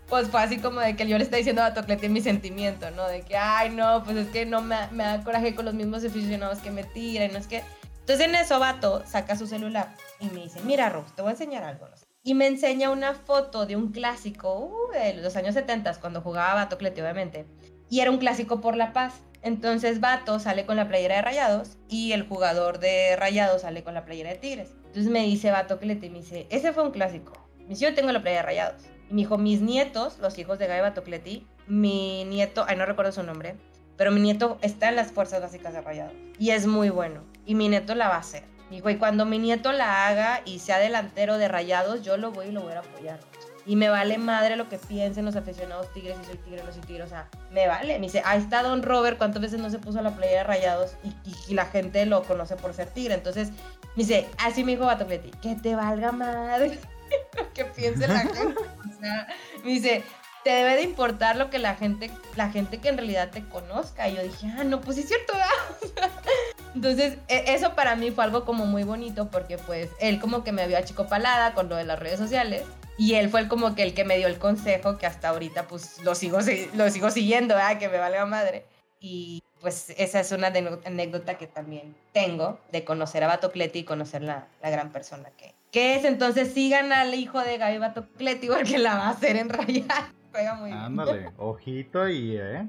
[0.08, 3.08] pues fue así como de que yo le estaba diciendo a Toclete mi sentimiento, ¿no?
[3.08, 6.04] De que, ay, no, pues es que no me, me da coraje con los mismos
[6.04, 7.62] aficionados que me tiran, no es que...
[8.00, 11.32] Entonces en eso, Vato saca su celular y me dice, mira, Rose, te voy a
[11.32, 11.94] enseñar algo, no.
[12.26, 16.54] Y me enseña una foto de un clásico uh, de los años 70, cuando jugaba
[16.54, 17.46] Vato Cleti, obviamente.
[17.90, 19.20] Y era un clásico por la paz.
[19.42, 23.92] Entonces Vato sale con la playera de Rayados y el jugador de Rayados sale con
[23.92, 24.70] la playera de Tigres.
[24.86, 27.32] Entonces me dice Vato Cleti, me dice, ese fue un clásico.
[27.58, 28.82] Me dice, yo tengo la playera de Rayados.
[29.14, 33.22] Me dijo, mis nietos, los hijos de Gaby Batocleti, mi nieto, ay, no recuerdo su
[33.22, 33.55] nombre,
[33.96, 36.12] pero mi nieto está en las fuerzas básicas de Rayados.
[36.38, 37.22] Y es muy bueno.
[37.46, 38.42] Y mi nieto la va a hacer.
[38.70, 42.33] Me dijo, y cuando mi nieto la haga y sea delantero de Rayados, yo lo
[42.33, 43.20] voy y lo voy a apoyar.
[43.66, 46.83] Y me vale madre lo que piensen los aficionados tigres, si soy tigre no soy
[46.83, 47.94] tigre, o sea, me vale.
[48.00, 50.96] Me dice, ahí está Don Robert, ¿cuántas veces no se puso la playera de Rayados?
[51.05, 53.14] Y, y- y la gente lo conoce por ser tigre.
[53.14, 53.50] Entonces,
[53.94, 56.79] me dice, así me dijo Batocleti, que te valga madre
[57.38, 58.55] lo que piense la gente.
[59.04, 59.26] Sea,
[59.62, 60.02] me dice,
[60.44, 64.08] te debe de importar lo que la gente, la gente que en realidad te conozca.
[64.08, 66.10] Y yo dije, ah, no, pues es cierto, ¿verdad?
[66.74, 70.52] Entonces, e- eso para mí fue algo como muy bonito porque pues él como que
[70.52, 72.62] me vio achicopalada con lo de las redes sociales
[72.98, 75.68] y él fue el como que el que me dio el consejo que hasta ahorita
[75.68, 77.78] pues lo sigo, si- lo sigo siguiendo, ¿verdad?
[77.78, 78.64] Que me valga madre.
[79.00, 84.22] Y pues esa es una anécdota que también tengo de conocer a Batocleti y conocer
[84.22, 86.04] la, la gran persona que, que es.
[86.04, 90.06] Entonces sigan al hijo de Gaby Batocleti porque la va a hacer en rayar.
[90.32, 90.78] Juega muy bien.
[90.80, 92.66] Ándale, ojito ahí, ¿eh?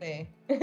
[0.00, 0.26] Sí.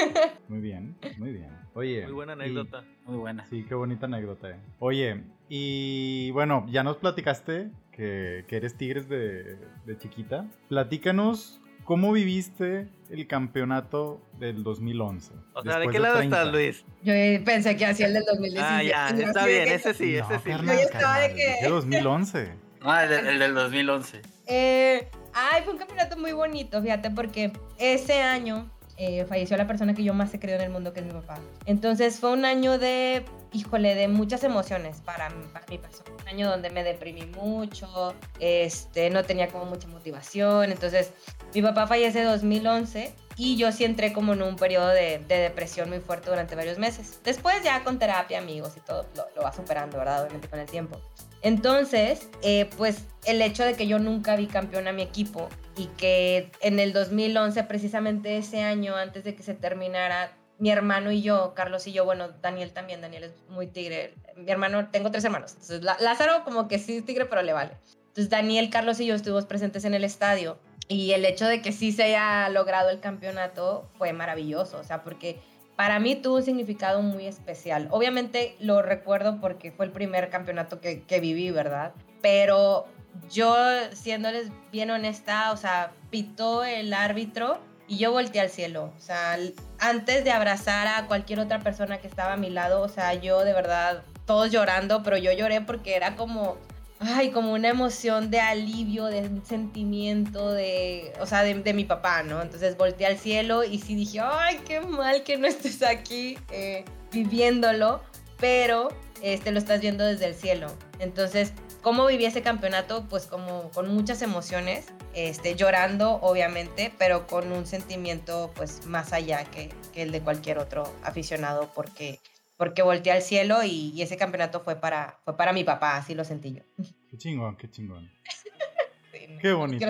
[0.49, 1.49] Muy bien, muy bien.
[1.75, 2.03] Oye.
[2.05, 2.83] Muy buena y- anécdota.
[3.05, 3.45] Muy buena.
[3.45, 4.49] Sí, qué bonita anécdota.
[4.49, 4.55] eh.
[4.79, 10.47] Oye, y bueno, ya nos platicaste que, que eres Tigres de, de chiquita.
[10.69, 15.31] Platícanos cómo viviste el campeonato del 2011.
[15.53, 16.37] O sea, ¿de qué lado 30.
[16.37, 16.85] estás, Luis?
[17.01, 17.13] Yo
[17.45, 18.61] pensé que hacía el del 2017.
[18.61, 20.49] Ah, ya, está de bien, que- ese sí, No, ese sí.
[20.49, 22.49] carnal, Yo estaba de que- dije 2011.
[22.81, 24.21] Ah, el, el del 2011.
[24.47, 29.93] Eh, ay, fue un campeonato muy bonito, fíjate, porque ese año eh, falleció la persona
[29.93, 31.39] que yo más he creído en el mundo, que es mi papá.
[31.65, 36.09] Entonces fue un año de, híjole, de muchas emociones para, para mi persona.
[36.19, 40.71] Un año donde me deprimí mucho, este, no tenía como mucha motivación.
[40.71, 41.11] Entonces,
[41.53, 45.37] mi papá fallece en 2011 y yo sí entré como en un periodo de, de
[45.37, 47.19] depresión muy fuerte durante varios meses.
[47.23, 50.23] Después ya con terapia, amigos y todo, lo, lo va superando, ¿verdad?
[50.23, 50.99] Obviamente con el tiempo.
[51.41, 55.85] Entonces, eh, pues el hecho de que yo nunca vi campeón a mi equipo y
[55.97, 61.21] que en el 2011, precisamente ese año, antes de que se terminara, mi hermano y
[61.21, 64.15] yo, Carlos y yo, bueno, Daniel también, Daniel es muy tigre.
[64.35, 65.51] Mi hermano, tengo tres hermanos.
[65.51, 67.73] Entonces, Lázaro como que sí es tigre, pero le vale.
[68.07, 71.71] Entonces, Daniel, Carlos y yo estuvimos presentes en el estadio y el hecho de que
[71.71, 75.39] sí se haya logrado el campeonato fue maravilloso, o sea, porque
[75.77, 77.87] para mí tuvo un significado muy especial.
[77.91, 81.93] Obviamente lo recuerdo porque fue el primer campeonato que, que viví, ¿verdad?
[82.21, 82.87] Pero
[83.31, 83.55] yo,
[83.93, 88.91] siéndoles bien honesta, o sea, pitó el árbitro y yo volteé al cielo.
[88.97, 89.37] O sea,
[89.79, 93.45] antes de abrazar a cualquier otra persona que estaba a mi lado, o sea, yo
[93.45, 96.57] de verdad, todos llorando, pero yo lloré porque era como,
[96.99, 102.41] ay, como una emoción de alivio, de sentimiento, de, o sea, de, mi papá, ¿no?
[102.41, 106.85] Entonces volteé al cielo y sí dije, ay, qué mal que no estés aquí eh,
[107.11, 108.01] viviéndolo,
[108.39, 108.89] pero
[109.21, 110.67] este, lo estás viendo desde el cielo.
[110.99, 113.05] Entonces, ¿cómo viví ese campeonato?
[113.09, 119.43] Pues como con muchas emociones, este, llorando, obviamente, pero con un sentimiento, pues, más allá
[119.45, 122.19] que, que el de cualquier otro aficionado, porque
[122.57, 126.23] porque volteé al cielo y, ese campeonato fue para, fue para mi papá, así lo
[126.23, 126.63] sentí yo.
[127.09, 128.09] Qué chingón, qué chingón.
[129.41, 129.85] qué bonito.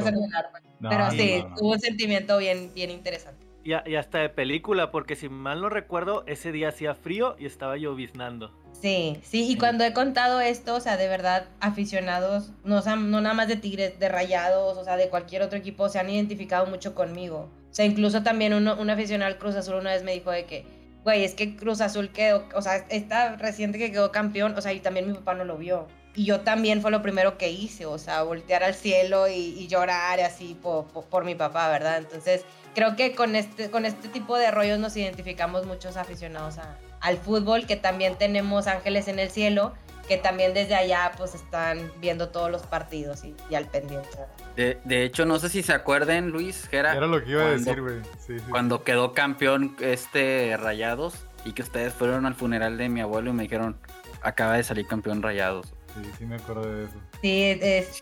[0.82, 3.46] Pero sí, tuvo un sentimiento bien, bien interesante.
[3.64, 7.46] Y, y, hasta de película, porque si mal no recuerdo, ese día hacía frío y
[7.46, 8.54] estaba lloviznando.
[8.82, 13.34] Sí, sí, y cuando he contado esto, o sea, de verdad, aficionados, no, no nada
[13.34, 16.94] más de Tigres, de Rayados, o sea, de cualquier otro equipo, se han identificado mucho
[16.94, 17.50] conmigo.
[17.72, 20.46] O sea, incluso también uno, un aficionado al Cruz Azul una vez me dijo de
[20.46, 20.66] que,
[21.08, 24.74] güey, es que Cruz Azul quedó, o sea, esta reciente que quedó campeón, o sea,
[24.74, 25.88] y también mi papá no lo vio.
[26.14, 30.20] Y yo también fue lo primero que hice, o sea, voltear al cielo y, llorar
[30.20, 32.00] así por, mi papá, ¿verdad?
[32.00, 32.44] Entonces,
[32.76, 36.56] creo que con este, con este tipo de rollos nos identificamos muchos aficionados
[37.00, 39.72] al fútbol, que también tenemos ángeles en el cielo
[40.08, 44.10] que también desde allá pues están viendo todos los partidos y, al pendiente.
[44.56, 47.82] De, de, hecho, no sé si se acuerden, Luis, Era lo que iba a decir,
[47.82, 48.02] güey.
[48.50, 51.16] Cuando quedó campeón este Rayados
[51.46, 53.78] y que ustedes fueron al funeral de mi abuelo y me dijeron,
[54.22, 55.74] acaba de salir campeón Rayados.
[55.94, 56.96] Sí, sí me acuerdo de eso.
[57.22, 58.02] Sí, es,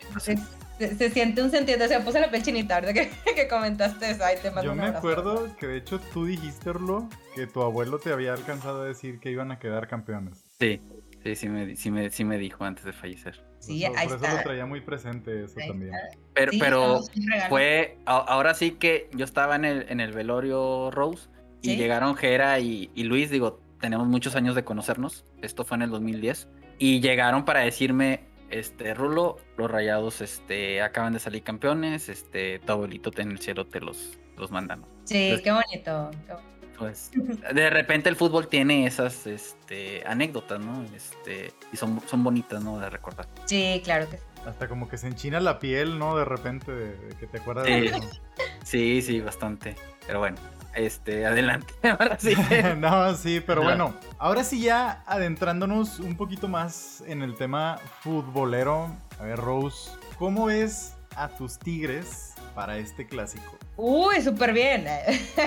[0.77, 4.23] se, siente un sentido, se me puse la piel chinita ahorita que, que comentaste eso.
[4.23, 7.99] Ahí te mando Yo me acuerdo que de hecho tú dijiste, Orlo, que tu abuelo
[7.99, 10.43] te había alcanzado a decir que iban a quedar campeones.
[10.59, 10.81] Sí.
[11.25, 13.41] Sí, sí me, sí me, sí me dijo antes de fallecer.
[13.57, 15.91] Sí, por ahí eso, por eso lo traía muy presente eso también.
[16.35, 17.01] Pero, pero
[17.49, 21.27] fue, ahora sí que yo estaba en el, en el velorio Rose
[21.63, 25.81] y llegaron Jera y, y, Luis, digo, tenemos muchos años de conocernos, esto fue en
[25.81, 28.19] el 2010, y llegaron para decirme,
[28.51, 33.65] este, Rulo, los rayados este, acaban de salir campeones, este, tu abuelito en el cielo
[33.65, 34.85] te los, los mandan.
[35.05, 36.11] Sí, qué bonito.
[36.27, 37.11] Qué bonito pues
[37.53, 40.83] de repente el fútbol tiene esas este, anécdotas, ¿no?
[40.95, 42.79] Este, y son, son bonitas, ¿no?
[42.79, 43.27] De recordar.
[43.45, 44.23] Sí, claro que sí.
[44.45, 46.15] Hasta como que se enchina la piel, ¿no?
[46.15, 47.71] De repente, de, que te acuerdas sí.
[47.71, 48.21] de eso.
[48.63, 49.75] Sí, sí, bastante.
[50.05, 50.37] Pero bueno,
[50.75, 51.73] este, adelante.
[51.83, 52.35] Ahora sí.
[52.77, 53.95] no, sí, pero bueno.
[54.19, 58.91] Ahora sí ya adentrándonos un poquito más en el tema futbolero.
[59.19, 63.57] A ver, Rose, ¿cómo ves a tus Tigres para este clásico?
[63.75, 64.87] Uy, súper bien.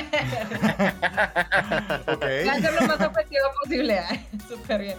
[2.07, 2.23] ok.
[2.47, 4.01] Va a ser lo más objetivo posible.
[4.49, 4.99] súper bien.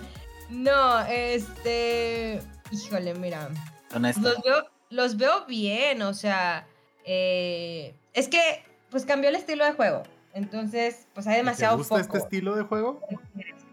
[0.50, 2.42] No, este.
[2.72, 3.48] Híjole, mira.
[3.94, 6.68] Los veo, los veo bien, o sea.
[7.06, 10.04] Eh, es que, pues cambió el estilo de juego.
[10.34, 13.02] Entonces, pues hay demasiado ¿Te gusta este estilo de juego?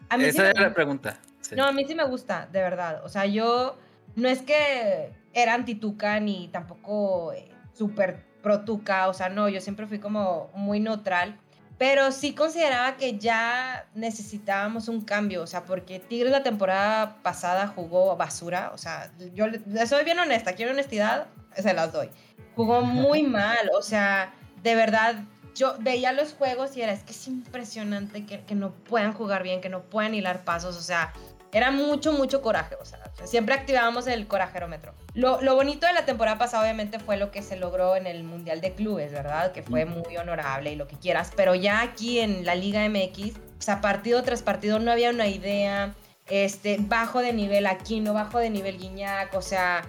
[0.09, 1.18] A mí Esa es la pregunta.
[1.57, 3.03] No, a mí sí me gusta, de verdad.
[3.05, 3.79] O sea, yo.
[4.14, 9.88] No es que era anti-Tuca ni tampoco eh, súper pro-Tuca, o sea, no, yo siempre
[9.88, 11.37] fui como muy neutral,
[11.78, 17.66] pero sí consideraba que ya necesitábamos un cambio, o sea, porque Tigres la temporada pasada
[17.66, 19.46] jugó basura, o sea, yo
[19.88, 22.09] soy bien honesta, quiero honestidad, se las doy.
[22.54, 24.32] Jugó muy mal, o sea,
[24.62, 25.16] de verdad,
[25.56, 29.42] yo veía los juegos y era, es que es impresionante que, que no puedan jugar
[29.42, 31.12] bien, que no puedan hilar pasos, o sea,
[31.52, 34.94] era mucho, mucho coraje, o sea, siempre activábamos el corajerómetro.
[35.14, 38.24] Lo, lo, bonito de la temporada pasada obviamente fue lo que se logró en el
[38.24, 39.52] Mundial de Clubes, ¿verdad?
[39.52, 43.37] Que fue muy honorable y lo que quieras, pero ya aquí en la Liga MX,
[43.59, 45.94] o sea, partido tras partido no había una idea,
[46.28, 49.82] este, bajo de nivel aquí, no bajo de nivel Guiñac, o sea,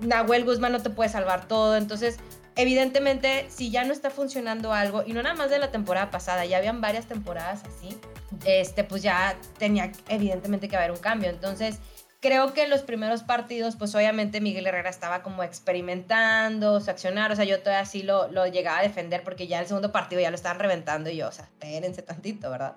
[0.00, 2.18] Nahuel Guzmán no te puede salvar todo, entonces
[2.56, 6.44] evidentemente, si ya no está funcionando algo, y no nada más de la temporada pasada,
[6.44, 7.98] ya habían varias temporadas así,
[8.44, 11.30] este, pues ya tenía evidentemente que haber un cambio.
[11.30, 11.78] Entonces,
[12.24, 17.30] creo que en los primeros partidos, pues obviamente Miguel Herrera estaba como experimentando su accionar,
[17.30, 20.22] o sea, yo todavía así lo, lo llegaba a defender porque ya el segundo partido
[20.22, 22.76] ya lo estaban reventando y yo, o sea, espérense tantito, ¿verdad?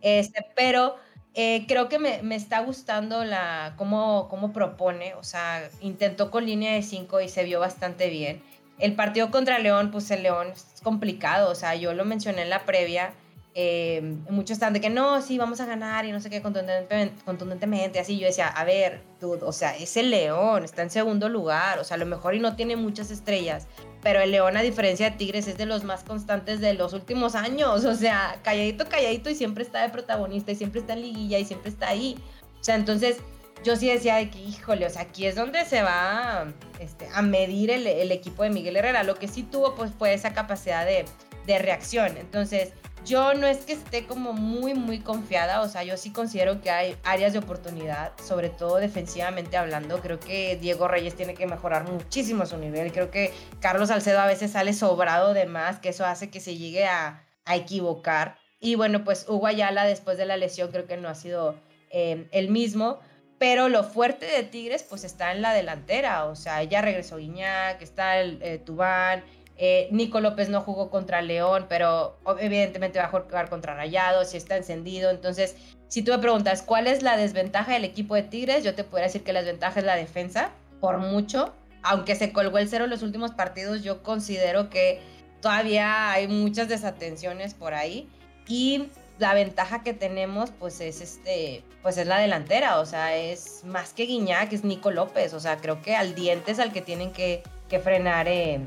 [0.00, 0.96] Este, pero
[1.34, 6.46] eh, creo que me, me, está gustando la, cómo, cómo propone, o sea, intentó con
[6.46, 8.42] línea de 5 y se vio bastante bien.
[8.78, 12.48] El partido contra León, pues el León es complicado, o sea, yo lo mencioné en
[12.48, 13.12] la previa,
[13.58, 17.14] eh, muchos están de que no, sí, vamos a ganar y no sé qué contundentemente,
[17.24, 21.78] contundentemente, así yo decía, a ver, o sea, es el León, está en segundo lugar,
[21.78, 23.66] o sea, a lo mejor y no tiene muchas estrellas,
[24.02, 27.34] pero el León, a diferencia de Tigres, es de los más constantes de los últimos
[27.34, 31.38] años, o sea, calladito, calladito y siempre está de protagonista y siempre está en liguilla
[31.38, 32.18] y siempre está ahí,
[32.60, 33.20] o sea, entonces
[33.64, 37.70] yo sí decía que, híjole, o sea, aquí es donde se va este, a medir
[37.70, 41.06] el, el, equipo de Miguel Herrera, lo que sí tuvo pues fue esa capacidad de,
[41.46, 42.72] de reacción, entonces
[43.06, 46.70] yo no es que esté como muy, muy confiada, o sea, yo sí considero que
[46.70, 50.00] hay áreas de oportunidad, sobre todo defensivamente hablando.
[50.00, 52.90] Creo que Diego Reyes tiene que mejorar muchísimo su nivel.
[52.90, 56.56] Creo que Carlos Salcedo a veces sale sobrado de más, que eso hace que se
[56.56, 58.38] llegue a, equivocar.
[58.58, 61.54] Y bueno, pues Hugo Ayala después de la lesión creo que no ha sido
[61.92, 62.98] eh, el mismo.
[63.38, 67.82] Pero lo fuerte de Tigres pues está en la delantera, o sea, ya regresó Guiñac,
[67.82, 69.22] está el eh, Tubán,
[69.58, 74.36] eh, Nico López no jugó contra León, pero evidentemente va a jugar contra Rayados y
[74.36, 75.10] está encendido.
[75.10, 75.56] Entonces,
[75.88, 79.06] si tú me preguntas cuál es la desventaja del equipo de Tigres, yo te podría
[79.06, 81.54] decir que la desventaja es la defensa, por mucho.
[81.82, 85.00] Aunque se colgó el cero en los últimos partidos, yo considero que
[85.40, 88.08] todavía hay muchas desatenciones por ahí.
[88.48, 88.88] Y
[89.18, 92.80] la ventaja que tenemos, pues es este, pues es la delantera.
[92.80, 95.32] O sea, es más que Guiñac, es Nico López.
[95.32, 97.42] O sea, creo que al diente es al que tienen que,
[97.82, 98.28] frenar.
[98.28, 98.60] Eh,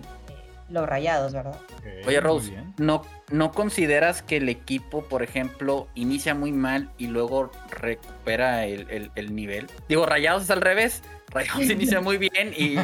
[0.69, 1.59] los rayados, ¿verdad?
[2.05, 7.51] Oye, Rose, ¿no, ¿no consideras que el equipo, por ejemplo, inicia muy mal y luego
[7.69, 9.67] recupera el, nivel?
[9.87, 11.01] Digo, rayados es al revés.
[11.29, 12.77] Rayados inicia muy bien y,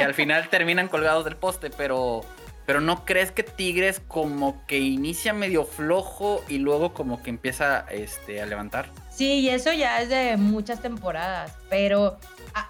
[0.00, 2.22] al final terminan colgados del poste, pero,
[2.66, 7.86] pero ¿no crees que Tigres como que inicia medio flojo y luego como que empieza
[7.90, 8.86] este, a levantar?
[9.10, 12.18] Sí, y eso ya es de muchas temporadas, pero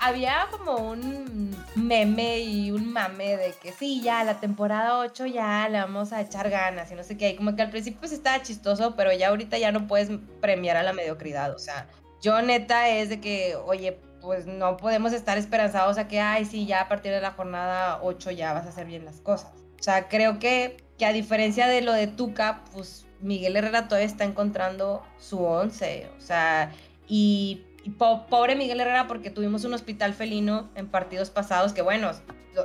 [0.00, 5.68] había como un meme y un mame de que sí, ya la temporada 8 ya
[5.68, 7.30] le vamos a echar ganas y no sé qué.
[7.30, 10.76] Y como que al principio pues estaba chistoso, pero ya ahorita ya no puedes premiar
[10.76, 11.54] a la mediocridad.
[11.54, 11.86] O sea,
[12.20, 16.66] yo neta es de que, oye, pues no podemos estar esperanzados a que, ay, sí,
[16.66, 19.52] ya a partir de la jornada 8 ya vas a hacer bien las cosas.
[19.78, 24.06] O sea, creo que, que a diferencia de lo de Tuca, pues Miguel Herrera todavía
[24.06, 26.08] está encontrando su once.
[26.18, 26.72] O sea,
[27.06, 27.64] y
[27.96, 32.10] pobre Miguel Herrera porque tuvimos un hospital felino en partidos pasados que bueno,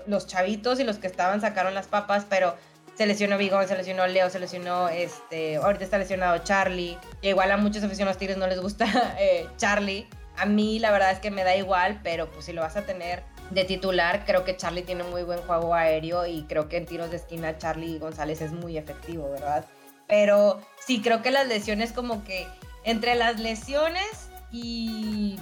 [0.07, 2.55] los chavitos y los que estaban sacaron las papas, pero
[2.95, 6.97] se lesionó Vigón, se lesionó Leo, se lesionó, este, ahorita está lesionado Charlie.
[7.21, 10.07] igual a muchos aficionados tigres no les gusta eh, Charlie.
[10.37, 12.83] A mí la verdad es que me da igual, pero pues si lo vas a
[12.83, 16.85] tener de titular, creo que Charlie tiene muy buen juego aéreo y creo que en
[16.85, 19.65] tiros de esquina Charlie González es muy efectivo, ¿verdad?
[20.07, 22.47] Pero sí, creo que las lesiones como que
[22.83, 25.37] entre las lesiones y,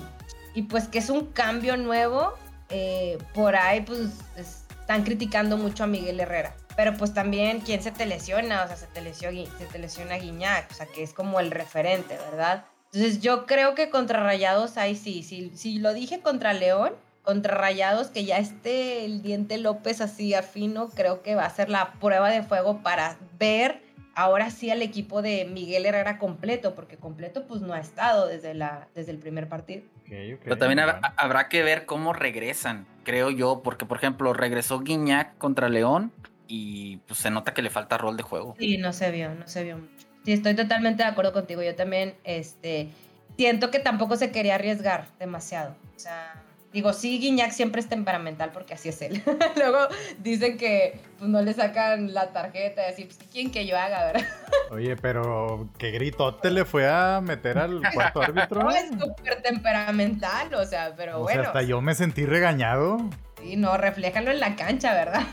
[0.69, 2.33] pues que es un cambio nuevo.
[2.69, 3.99] Eh, por ahí pues
[4.37, 6.55] están criticando mucho a Miguel Herrera.
[6.77, 8.63] Pero pues también, ¿quién se te lesiona?
[8.63, 11.51] O sea, se te lesiona, se te lesiona Guiñac, o sea, que es como el
[11.51, 12.63] referente, ¿verdad?
[12.93, 16.93] Entonces yo creo que contra Rayados ahí sí, si, si lo dije contra León,
[17.23, 21.69] contra Rayados, que ya esté el diente López así afino, creo que va a ser
[21.69, 23.81] la prueba de fuego para ver
[24.15, 28.53] ahora sí al equipo de Miguel Herrera completo, porque completo pues no ha estado desde,
[28.53, 29.83] la, desde el primer partido.
[30.07, 35.69] Pero también habrá, que ver cómo regresan, creo yo, porque por ejemplo regresó Guiñac contra
[35.69, 36.11] León
[36.47, 38.55] y pues se nota que le falta rol de juego.
[38.59, 40.07] Sí, no se vio, no se vio mucho.
[40.25, 41.63] Sí, estoy totalmente de acuerdo contigo.
[41.63, 42.89] Yo también, este,
[43.37, 45.75] siento que tampoco se quería arriesgar demasiado.
[45.95, 46.43] O sea,
[46.73, 49.21] Digo, sí, Guiñac siempre es temperamental porque así es él.
[49.57, 53.77] Luego dicen que pues, no le sacan la tarjeta y así, pues, ¿quién que yo
[53.77, 54.27] haga, verdad?
[54.71, 58.63] Oye, pero qué gritote le fue a meter al cuarto árbitro.
[58.63, 61.41] No, es súper temperamental, o sea, pero o bueno.
[61.41, 62.99] Sea, hasta yo me sentí regañado.
[63.41, 65.23] Sí, no, refléjalo en la cancha, ¿verdad?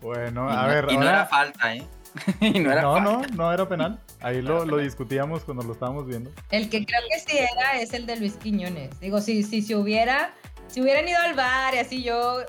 [0.00, 0.86] bueno, a ver.
[0.90, 1.84] Y no era falta, ¿eh?
[2.40, 4.00] no, no, no, era penal.
[4.20, 6.30] Ahí lo, discutíamos cuando lo estábamos viendo.
[6.50, 8.98] El que creo que sí era es el de Luis Quiñones.
[9.00, 10.32] Digo, si, si se hubiera,
[10.68, 12.40] si hubieran ido al bar y así yo,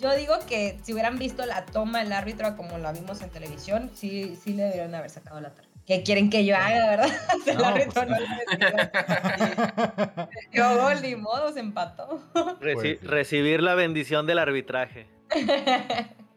[0.00, 3.90] yo digo que si hubieran visto la toma del árbitro como la vimos en televisión,
[3.94, 5.74] sí, sí le deberían haber sacado la tarjeta.
[5.86, 7.10] ¿Qué quieren que yo haga, verdad?
[7.46, 8.16] el árbitro pues no
[10.52, 12.22] Yo gol, ni modo, se empató.
[12.60, 15.06] Pues recibir la bendición del arbitraje.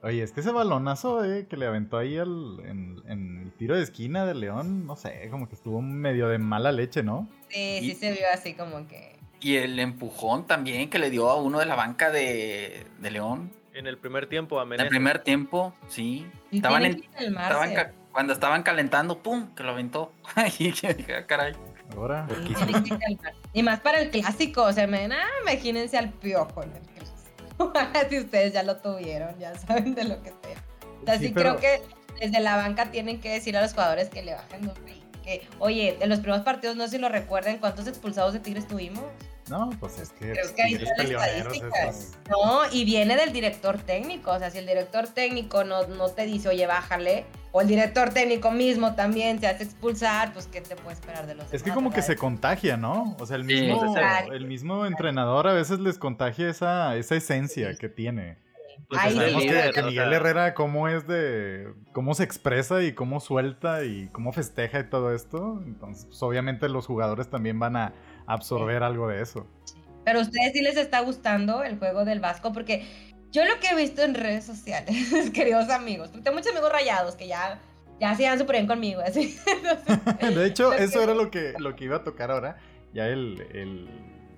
[0.03, 4.25] Oye, es que ese balonazo eh, que le aventó ahí en, el tiro de esquina
[4.25, 7.27] de León, no sé, como que estuvo medio de mala leche, ¿no?
[7.49, 9.17] Sí, sí se vio así como que...
[9.39, 13.51] Y el empujón también que le dio a uno de la banca de, León.
[13.73, 16.25] En el primer tiempo, a En el primer tiempo, sí.
[16.51, 17.03] estaban en,
[18.11, 19.53] cuando estaban calentando, ¡pum!
[19.53, 20.11] que lo aventó.
[20.35, 21.53] Ay, ah, caray.
[21.95, 22.27] Ahora.
[23.53, 27.16] Y más para el clásico, o sea, me, ah, imagínense al piojo en el clásico.
[28.09, 31.15] si ustedes ya lo tuvieron, ya saben de lo que sea.
[31.15, 31.81] Así creo que
[32.19, 34.71] desde la banca tienen que decir a los jugadores que le bajen
[35.23, 38.67] que, oye, en los primeros partidos no sé si lo recuerden cuántos expulsados de Tigres
[38.67, 39.03] tuvimos.
[39.49, 41.43] No, pues es que, Creo que ahí
[42.29, 44.31] No, y viene del director técnico.
[44.31, 48.09] O sea, si el director técnico no, no te dice, oye, bájale, o el director
[48.09, 51.71] técnico mismo también te hace expulsar, pues ¿qué te puede esperar de los Es que
[51.71, 53.15] como que se contagia, ¿no?
[53.19, 53.95] O sea, el mismo,
[54.31, 58.37] el mismo entrenador a veces les contagia esa, esa esencia que tiene.
[58.89, 64.07] Pues sabemos que, Miguel Herrera cómo es de cómo se expresa y cómo suelta y
[64.11, 65.61] cómo festeja y todo esto.
[65.65, 67.93] Entonces, pues, obviamente los jugadores también van a
[68.27, 69.47] absorber algo de eso.
[70.05, 72.85] Pero a ustedes sí les está gustando el juego del Vasco porque
[73.31, 77.27] yo lo que he visto en redes sociales, queridos amigos, tengo muchos amigos rayados que
[77.27, 77.59] ya
[77.99, 79.39] ya se iban súper bien conmigo, así.
[80.21, 82.57] de hecho, eso era lo que, lo que iba a tocar ahora.
[82.93, 83.89] Ya el, el,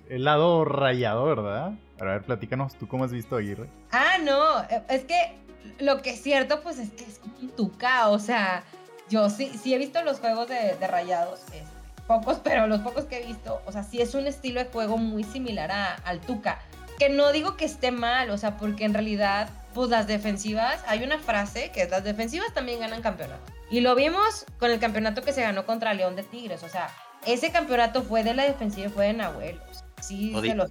[0.07, 1.73] el lado rayado, ¿verdad?
[1.99, 3.69] a ver, platícanos, ¿tú cómo has visto a Aguirre?
[3.91, 5.35] Ah, no, eh, es que
[5.79, 8.63] lo que es cierto, pues es que es un tuca, o sea,
[9.09, 11.63] yo sí, sí he visto los juegos de, de rayados, este,
[12.10, 14.97] pocos, pero los pocos que he visto, o sea, sí es un estilo de juego
[14.97, 16.60] muy similar a, al tuca,
[16.97, 21.03] que no digo que esté mal, o sea, porque en realidad, pues las defensivas, hay
[21.03, 23.43] una frase que las defensivas también ganan campeonato.
[23.70, 26.89] Y lo vimos con el campeonato que se ganó contra León de Tigres, o sea,
[27.28, 29.60] ese campeonato fue de la defensiva y fue de Nahuel.
[30.01, 30.68] Sí, o de,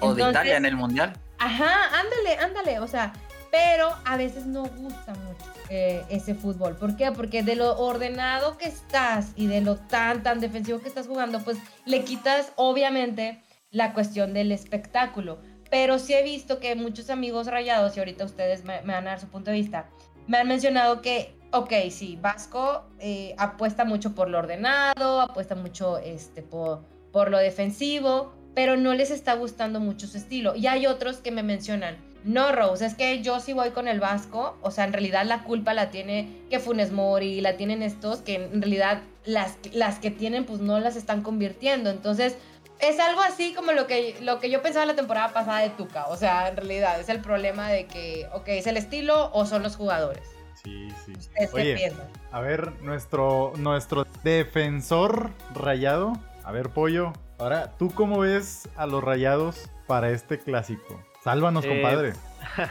[0.00, 1.14] O de Italia en el Mundial.
[1.38, 2.78] Ajá, ándale, ándale.
[2.80, 3.12] O sea,
[3.50, 6.76] pero a veces no gusta mucho eh, ese fútbol.
[6.76, 7.10] ¿Por qué?
[7.12, 11.40] Porque de lo ordenado que estás y de lo tan, tan defensivo que estás jugando,
[11.40, 15.38] pues le quitas, obviamente, la cuestión del espectáculo.
[15.70, 19.20] Pero sí he visto que muchos amigos rayados, y ahorita ustedes me, van a dar
[19.20, 19.88] su punto de vista,
[20.26, 25.98] me han mencionado que, ok, sí, Vasco eh, apuesta mucho por lo ordenado, apuesta mucho
[25.98, 30.54] este, por, por lo defensivo, pero no les está gustando mucho su estilo.
[30.54, 31.96] Y hay otros que me mencionan,
[32.26, 35.44] no, Rose, es que yo sí voy con el Vasco, o sea, en realidad la
[35.44, 40.10] culpa la tiene que Funes Mori, la tienen estos, que en realidad las, las que
[40.10, 41.88] tienen pues no las están convirtiendo.
[41.88, 42.36] Entonces,
[42.80, 46.06] es algo así como lo que, lo que yo pensaba la temporada pasada de Tuca,
[46.08, 49.62] o sea, en realidad es el problema de que, ok, es el estilo o son
[49.62, 50.24] los jugadores.
[50.62, 51.12] Sí, sí.
[51.52, 51.92] Oye,
[52.32, 56.12] a ver, nuestro, nuestro defensor rayado,
[56.42, 60.98] a ver, Pollo, Ahora, ¿tú cómo ves a los rayados para este clásico?
[61.26, 62.12] Sálvanos, eh, compadre.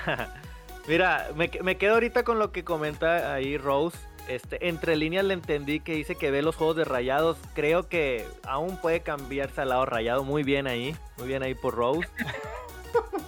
[0.88, 3.98] Mira, me, quedo ahorita con lo que comenta ahí Rose.
[4.30, 7.38] Este, entre líneas le entendí que dice que ve los juegos de rayados.
[7.54, 10.24] Creo que aún puede cambiarse al lado rayado.
[10.24, 10.96] Muy bien ahí.
[11.18, 12.08] Muy bien ahí por Rose.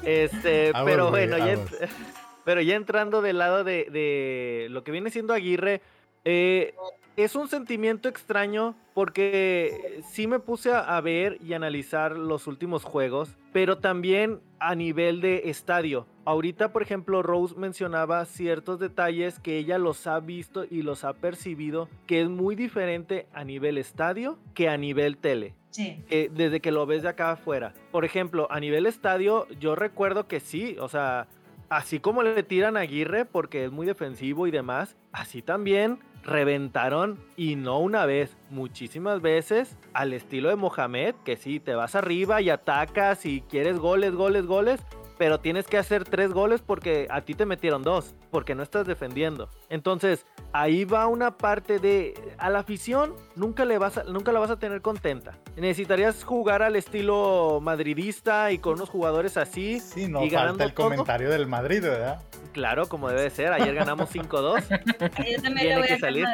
[0.03, 1.57] Este, pero bueno, ya,
[2.45, 5.81] pero ya entrando del lado de, de, lo que viene siendo Aguirre,
[6.23, 6.73] eh,
[7.17, 13.35] es un sentimiento extraño porque sí me puse a ver y analizar los últimos juegos,
[13.51, 16.05] pero también a nivel de estadio.
[16.25, 21.13] Ahorita, por ejemplo, Rose mencionaba ciertos detalles que ella los ha visto y los ha
[21.13, 25.55] percibido, que es muy diferente a nivel estadio que a nivel tele.
[25.71, 26.03] Sí.
[26.09, 27.73] desde que lo ves de acá afuera.
[27.91, 31.27] Por ejemplo, a nivel estadio, yo recuerdo que sí, o sea,
[31.69, 37.17] así como le tiran a Aguirre porque es muy defensivo y demás, así también reventaron
[37.37, 42.41] y no una vez, muchísimas veces al estilo de Mohamed, que sí, te vas arriba
[42.41, 44.85] y atacas y quieres goles, goles, goles,
[45.17, 48.85] pero tienes que hacer tres goles porque a ti te metieron dos, porque no estás
[48.85, 49.49] defendiendo.
[49.69, 54.51] Entonces, ahí va una parte de a la afición nunca le vas nunca la vas
[54.51, 55.37] a tener contenta.
[55.55, 61.29] Necesitarías jugar al estilo madridista y con unos jugadores así sí, no falta el comentario
[61.29, 62.21] del Madrid, ¿verdad?
[62.53, 63.53] Claro, como debe ser.
[63.53, 65.13] Ayer ganamos 5-2.
[65.51, 66.25] Tiene que salir.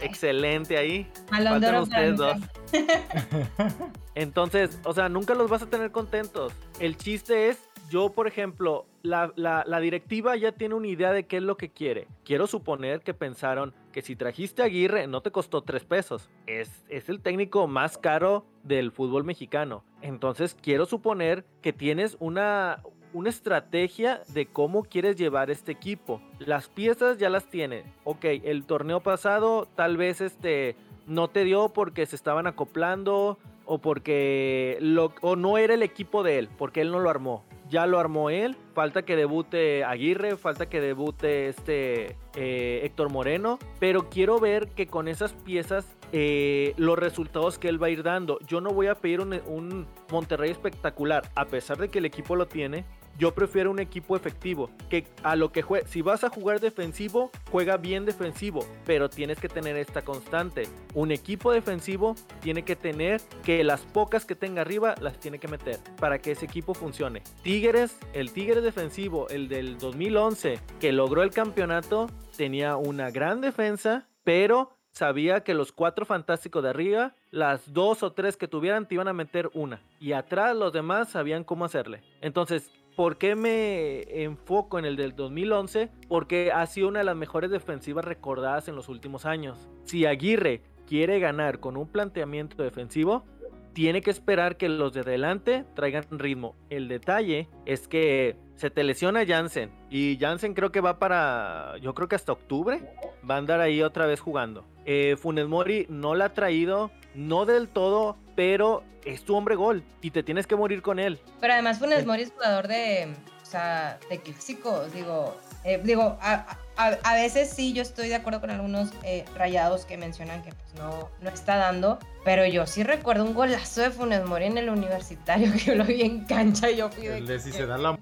[0.00, 1.10] Excelente ahí.
[1.28, 2.36] Faltan ustedes dos.
[4.14, 6.52] Entonces, o sea, nunca los vas a tener contentos.
[6.80, 11.42] El chiste es yo, por ejemplo, la, directiva ya tiene una idea de qué es
[11.42, 12.06] lo que quiere.
[12.24, 16.30] Quiero suponer que pensaron que si trajiste a Aguirre no te costó tres pesos.
[16.46, 19.84] Es, el técnico más caro del fútbol mexicano.
[20.02, 22.80] Entonces quiero suponer que tienes una,
[23.12, 26.22] una estrategia de cómo quieres llevar este equipo.
[26.38, 27.92] Las piezas ya las tiene.
[28.04, 30.76] Ok, el torneo pasado tal vez este
[31.08, 34.78] no te dio porque se estaban acoplando o porque
[35.22, 38.28] o no era el equipo de él, porque él no lo armó ya lo armó
[38.28, 38.56] él.
[38.74, 43.58] Falta que debute Aguirre, falta que debute este eh, Héctor Moreno.
[43.78, 48.02] Pero quiero ver que con esas piezas eh, los resultados que él va a ir
[48.02, 48.38] dando.
[48.46, 52.34] Yo no voy a pedir un, un, Monterrey espectacular, a pesar de que el equipo
[52.34, 52.84] lo tiene.
[53.18, 57.30] Yo prefiero un equipo efectivo, que a lo que juegue, si vas a jugar defensivo,
[57.50, 60.62] juega bien defensivo, pero tienes que tener esta constante.
[60.94, 65.48] Un equipo defensivo tiene que tener que las pocas que tenga arriba las tiene que
[65.48, 67.22] meter para que ese equipo funcione.
[67.42, 74.08] Tigres, el Tigre defensivo, el del 2011, que logró el campeonato, tenía una gran defensa,
[74.24, 78.94] pero sabía que los cuatro fantásticos de arriba, las dos o tres que tuvieran, te
[78.94, 79.82] iban a meter una.
[80.00, 82.02] Y atrás los demás sabían cómo hacerle.
[82.20, 85.90] Entonces, ¿por qué me enfoco en el del 2011?
[86.08, 89.68] Porque ha sido una de las mejores defensivas recordadas en los últimos años.
[89.84, 93.24] Si Aguirre quiere ganar con un planteamiento defensivo,
[93.72, 96.56] tiene que esperar que los de delante traigan ritmo.
[96.68, 101.94] El detalle es que se te lesiona Jansen y Jansen creo que va para, yo
[101.94, 102.80] creo que hasta octubre
[103.28, 104.66] va a andar ahí otra vez jugando.
[104.84, 109.82] Eh, Funes Mori no la ha traído, no del todo, pero es tu hombre gol
[110.02, 111.20] y te tienes que morir con él.
[111.40, 116.56] Pero además Funes Mori es jugador de, o sea, de clásicos, digo, eh, digo, a,
[116.76, 120.74] a, veces sí, yo estoy de acuerdo con algunos eh, rayados que mencionan que pues,
[120.74, 124.70] no, no está dando, pero yo sí recuerdo un golazo de Funes Mori en el
[124.70, 127.76] universitario que yo lo vi en cancha y yo fui El de si se da
[127.76, 127.98] la,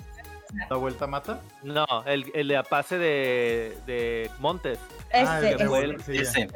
[0.77, 1.41] vuelta mata.
[1.63, 4.79] No, el, el de pase de, de Montes.
[5.13, 6.49] Ah, ese, ese,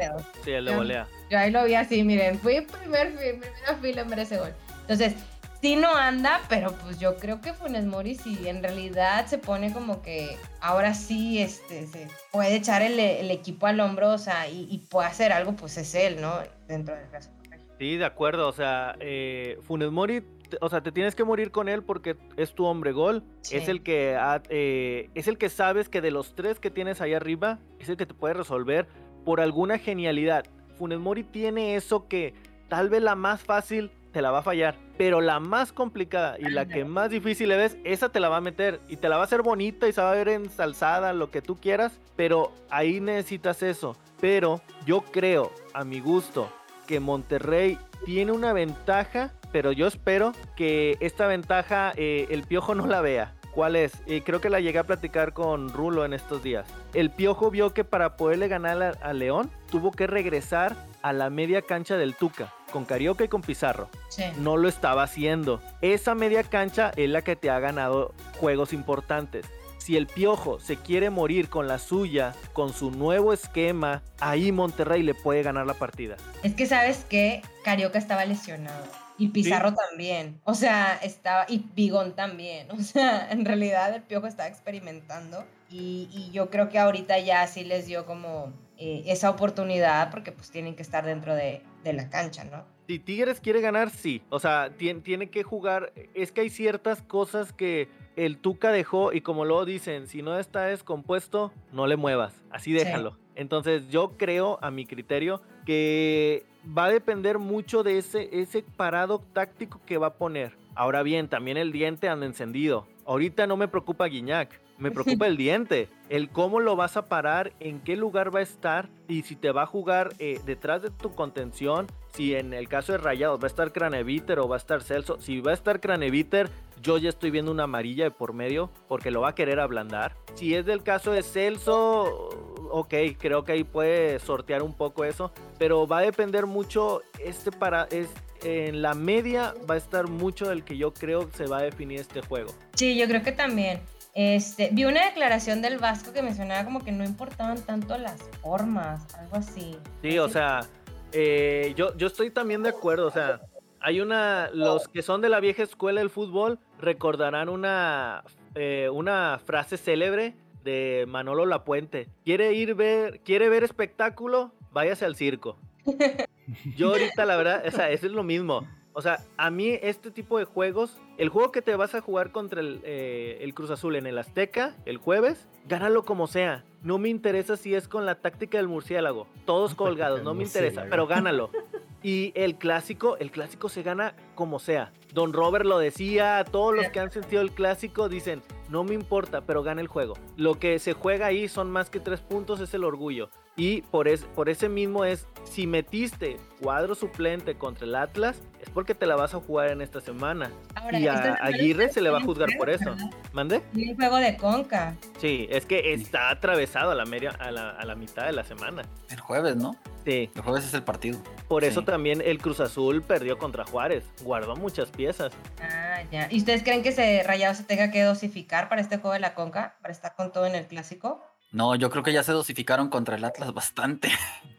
[0.44, 1.09] sí, el de volea.
[1.30, 4.53] Yo ahí lo vi así, miren, fui primer, primera fila en ese gol.
[4.82, 5.14] Entonces,
[5.62, 9.72] sí no anda, pero pues yo creo que Funes Mori si en realidad se pone
[9.72, 12.98] como que ahora sí este, se puede echar el,
[13.30, 16.34] equipo al hombro, o sea, y, puede hacer algo, pues es él, ¿no?
[16.66, 17.30] Dentro del caso.
[17.78, 20.22] Sí, de acuerdo, o sea, eh, Funes Mori,
[20.61, 23.82] o sea, te tienes que morir con él porque es tu hombre gol, es el
[23.82, 24.16] que
[24.48, 27.96] eh, es el que sabes que de los tres que tienes ahí arriba es el
[27.96, 28.86] que te puede resolver
[29.24, 30.44] por alguna genialidad.
[30.78, 32.34] Funes Mori tiene eso que
[32.68, 34.76] tal vez la más fácil te la va a fallar.
[34.98, 38.36] Pero la más complicada y la que más difícil le ves, esa te la va
[38.36, 41.12] a meter y te la va a hacer bonita y se va a ver ensalzada,
[41.12, 41.98] lo que tú quieras.
[42.14, 43.96] Pero ahí necesitas eso.
[44.20, 46.48] Pero yo creo, a mi gusto,
[46.86, 52.86] que Monterrey tiene una ventaja, pero yo espero que esta ventaja eh, el piojo no
[52.86, 53.34] la vea.
[53.52, 53.92] ¿Cuál es?
[54.06, 56.66] Eh, creo que la llegué a platicar con Rulo en estos días.
[56.94, 61.60] El Piojo vio que para poderle ganar a, León tuvo que regresar a la media
[61.60, 63.90] cancha del Tuca, con Carioca y con Pizarro.
[64.38, 65.60] No lo estaba haciendo.
[65.82, 69.44] Esa media cancha es la que te ha ganado juegos importantes.
[69.82, 75.02] Si el Piojo se quiere morir con la suya, con su nuevo esquema, ahí Monterrey
[75.02, 76.16] le puede ganar la partida.
[76.44, 78.84] Es que sabes que Carioca estaba lesionado.
[79.18, 80.40] Y Pizarro también.
[80.44, 81.46] O sea, estaba.
[81.48, 82.68] Y Bigón también.
[82.78, 85.44] O sea, en realidad el Piojo estaba experimentando.
[85.68, 90.52] Y, yo creo que ahorita ya sí les dio como eh, esa oportunidad porque pues
[90.52, 92.64] tienen que estar dentro de, la cancha, ¿no?
[92.93, 94.20] Si Tigres quiere ganar, sí.
[94.28, 95.95] O sea, tiene, tiene que jugar.
[96.12, 100.38] Es que hay ciertas cosas que el Tuca dejó y como luego dicen, si no
[100.38, 102.34] está descompuesto, no le muevas.
[102.51, 103.16] Así déjalo.
[103.34, 109.22] Entonces yo creo, a mi criterio, que va a depender mucho de ese, ese parado
[109.32, 110.55] táctico que va a poner.
[110.74, 112.86] Ahora bien, también el diente anda encendido.
[113.07, 115.88] Ahorita no me preocupa Guiñac, me preocupa el diente.
[116.11, 119.51] El cómo lo vas a parar, en qué lugar va a estar y si te
[119.51, 121.86] va a jugar eh, detrás de tu contención.
[122.12, 125.18] Si en el caso de Rayados va a estar Craneviter o va a estar Celso.
[125.20, 126.50] Si va a estar Craneviter,
[126.82, 130.16] yo ya estoy viendo una amarilla de por medio porque lo va a querer ablandar.
[130.34, 132.28] Si es del caso de Celso,
[132.70, 137.50] ok, creo que ahí puede sortear un poco eso, pero va a depender mucho, este
[137.50, 138.08] para, es,
[138.42, 142.00] en la media va a estar mucho del que yo creo se va a definir
[142.00, 142.52] este juego.
[142.74, 143.80] Sí, yo creo que también.
[144.14, 149.06] Este, vi una declaración del Vasco que mencionaba como que no importaban tanto las formas,
[149.14, 149.78] algo así.
[150.02, 150.68] Sí, o sea,
[151.12, 153.40] eh, yo, yo estoy también de acuerdo, o sea,
[153.80, 158.22] hay una, los que son de la vieja escuela del fútbol recordarán una,
[158.54, 162.08] eh, una frase célebre de Manolo Lapuente.
[162.24, 164.52] ¿Quiere ir ver, quiere ver espectáculo?
[164.70, 165.58] Váyase al circo.
[166.76, 168.66] Yo ahorita la verdad, o sea, eso es lo mismo.
[168.95, 172.30] O sea, a mí este tipo de juegos, el juego que te vas a jugar
[172.30, 176.64] contra el, eh, el, Cruz Azul en el Azteca el jueves, gánalo como sea.
[176.82, 179.26] No me interesa si es con la táctica del murciélago.
[179.47, 181.51] Todos colgados, no me interesa, pero gánalo.
[182.05, 184.93] Y el clásico, el clásico se gana como sea.
[185.14, 189.43] Don Robert lo decía, todos los que han sentido el clásico dicen, no me importa,
[189.43, 190.14] pero gana el juego.
[190.36, 193.30] Lo que se juega ahí son más que tres puntos, es el orgullo.
[193.57, 198.94] Y por, por ese mismo es, si metiste cuadro suplente contra el Atlas, es porque
[198.94, 200.50] te la vas a jugar en esta semana.
[200.92, 202.94] y a Aguirre se le va a juzgar por eso.
[203.32, 203.61] ¿Mande?
[203.74, 204.96] Y el juego de Conca.
[205.18, 208.44] Sí, es que está atravesado a la, media, a la, a la mitad de la
[208.44, 208.82] semana.
[209.11, 209.76] El jueves, ¿no?
[210.05, 210.30] Sí.
[210.34, 211.20] El jueves es el partido.
[211.48, 214.05] Por eso también el Cruz Azul perdió contra Juárez.
[214.22, 215.32] Guardó muchas piezas.
[215.61, 216.28] Ah, ya.
[216.30, 219.34] ¿Y ustedes creen que ese Rayado se tenga que dosificar para este juego de la
[219.34, 219.76] Conca?
[219.82, 221.22] ¿Para estar con todo en el clásico?
[221.53, 224.11] No, yo creo que ya se dosificaron contra el Atlas bastante.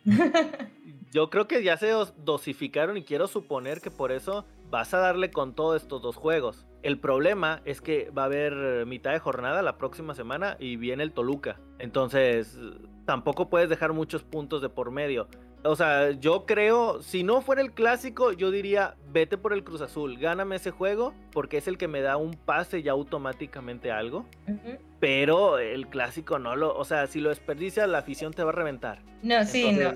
[1.12, 5.32] yo creo que ya se dosificaron y quiero suponer que por eso vas a darle
[5.32, 6.68] con todos estos dos juegos.
[6.84, 11.04] El problema es que va a haber mitad de jornada la próxima semana y viene
[11.04, 11.60] el Toluca.
[11.80, 12.60] Entonces,
[13.06, 15.28] tampoco puedes dejar muchos puntos de por medio.
[15.66, 19.82] O sea, yo creo, si no fuera el clásico, yo diría, vete por el Cruz
[19.82, 24.26] Azul, gáname ese juego, porque es el que me da un pase ya automáticamente algo.
[25.00, 28.54] Pero el clásico no lo, o sea, si lo desperdicias, la afición te va a
[28.54, 29.00] reventar.
[29.22, 29.94] No, sí, no.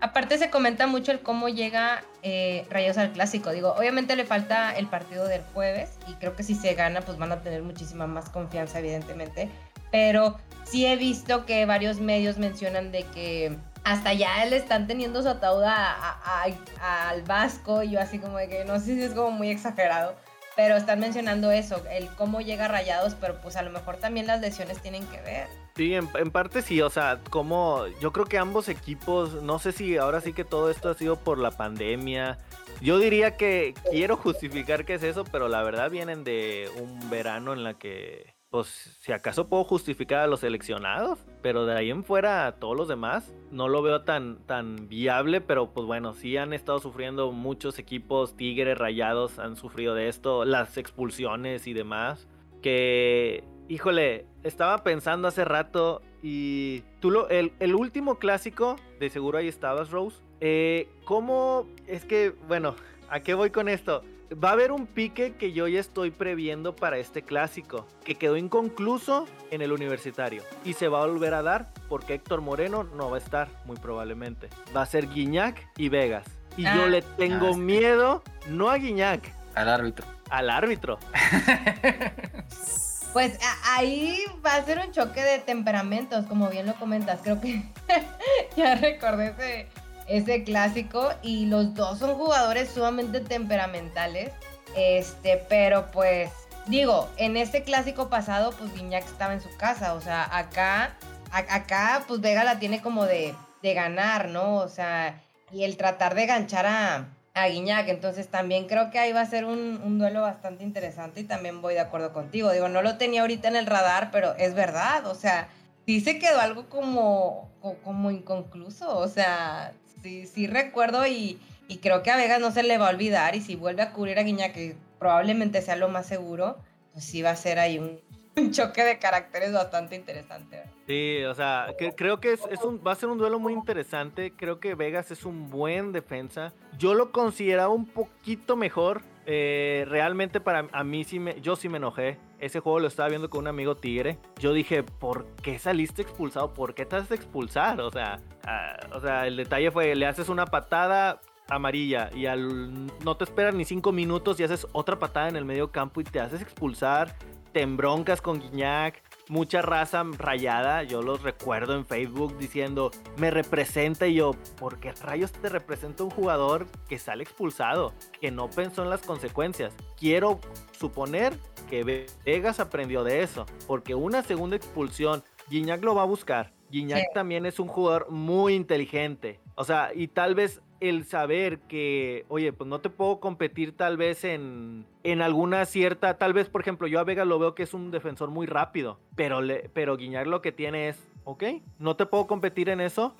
[0.00, 3.50] Aparte se comenta mucho el cómo llega eh, Rayos al clásico.
[3.50, 7.18] Digo, obviamente le falta el partido del jueves y creo que si se gana, pues
[7.18, 9.48] van a tener muchísima más confianza, evidentemente.
[9.90, 15.22] Pero sí he visto que varios medios mencionan de que hasta ya le están teniendo
[15.22, 19.30] su ataúd al Vasco y yo así como de que no sé si es como
[19.30, 20.14] muy exagerado,
[20.56, 24.40] pero están mencionando eso, el cómo llega Rayados, pero pues a lo mejor también las
[24.40, 25.46] lesiones tienen que ver.
[25.76, 29.96] Sí, en, parte sí, o sea, como yo creo que ambos equipos, no sé si
[29.96, 32.38] ahora sí que todo esto ha sido por la pandemia.
[32.80, 37.52] Yo diría que quiero justificar que es eso, pero la verdad vienen de un verano
[37.52, 42.04] en la que pues si acaso puedo justificar a los seleccionados, pero de ahí en
[42.04, 46.52] fuera todos los demás no lo veo tan, tan viable, pero pues bueno, sí han
[46.52, 52.26] estado sufriendo muchos equipos, Tigres, Rayados han sufrido de esto, las expulsiones y demás,
[52.62, 59.38] que, híjole, estaba pensando hace rato y tú lo, el, el último clásico, de seguro
[59.38, 62.76] ahí estabas, Rose, eh, ¿cómo es que, bueno,
[63.10, 64.02] ¿a qué voy con esto?
[64.32, 68.36] Va a haber un pique que yo ya estoy previendo para este clásico, que quedó
[68.36, 73.10] inconcluso en el universitario y se va a volver a dar porque Héctor Moreno no
[73.10, 74.48] va a estar, muy probablemente.
[74.76, 76.26] Va a ser Guiñac y Vegas.
[76.56, 79.22] Y yo ah, le tengo miedo, no a Guiñac,
[79.54, 80.06] al árbitro.
[80.30, 80.98] Al árbitro.
[83.12, 87.20] Pues ahí va a ser un choque de temperamentos, como bien lo comentas.
[87.22, 87.62] Creo que
[88.56, 89.68] ya recordé ese,
[90.08, 94.32] ese clásico y los dos son jugadores sumamente temperamentales.
[94.76, 96.30] Este, pero pues
[96.66, 100.96] digo, en este clásico pasado pues Viñac estaba en su casa, o sea, acá
[101.30, 104.56] acá pues Vega la tiene como de, de ganar, ¿no?
[104.56, 105.20] O sea,
[105.52, 107.88] y el tratar de ganchar a, a Guiñac.
[107.88, 111.60] Entonces también creo que ahí va a ser un, un, duelo bastante interesante y también
[111.62, 112.52] voy de acuerdo contigo.
[112.52, 115.06] Digo, no lo tenía ahorita en el radar, pero es verdad.
[115.06, 115.48] O sea,
[115.86, 117.50] sí se quedó algo como,
[117.84, 118.96] como inconcluso.
[118.96, 119.72] O sea,
[120.02, 121.38] sí, sí recuerdo y,
[121.82, 124.18] creo que a Vegas no se le va a olvidar y si vuelve a cubrir
[124.18, 126.56] a Guiña, que probablemente sea lo más seguro,
[126.92, 128.00] pues sí va a ser ahí un,
[128.52, 130.62] choque de caracteres bastante interesante.
[130.86, 134.32] Sí, o sea, creo que es, un, va a ser un duelo muy interesante.
[134.34, 136.52] Creo que Vegas es un buen defensa.
[136.78, 139.02] Yo lo consideraba un poquito mejor.
[139.30, 142.18] Eh, realmente para a mí sí me, yo sí me enojé.
[142.38, 144.18] Ese juego lo estaba viendo con un amigo tigre.
[144.38, 146.54] Yo dije, ¿por qué saliste expulsado?
[146.54, 147.78] ¿Por qué te haces expulsar?
[147.82, 151.20] O sea, ah, o sea, el detalle fue, le haces una patada
[151.50, 155.44] amarilla y al no te esperas ni cinco minutos y haces otra patada en el
[155.44, 157.14] medio campo y te haces expulsar,
[157.52, 164.06] te embroncas con Guiñac, mucha raza rayada, yo los recuerdo en Facebook diciendo, me representa
[164.06, 168.82] y yo, ¿por qué rayos te representa un jugador que sale expulsado, que no pensó
[168.82, 169.74] en las consecuencias?
[169.96, 170.40] Quiero
[170.72, 171.34] suponer
[171.68, 176.52] que Vegas aprendió de eso, porque una segunda expulsión, Guiñac lo va a buscar.
[176.70, 179.40] Guiñac también es un jugador muy inteligente.
[179.54, 183.96] O sea, y tal vez el saber que, oye, pues no te puedo competir tal
[183.96, 187.62] vez en, en alguna cierta, tal vez, por ejemplo, yo a Vega lo veo que
[187.62, 191.44] es un defensor muy rápido, pero, le, pero Guiñac lo que tiene es, ok,
[191.78, 193.14] no te puedo competir en eso,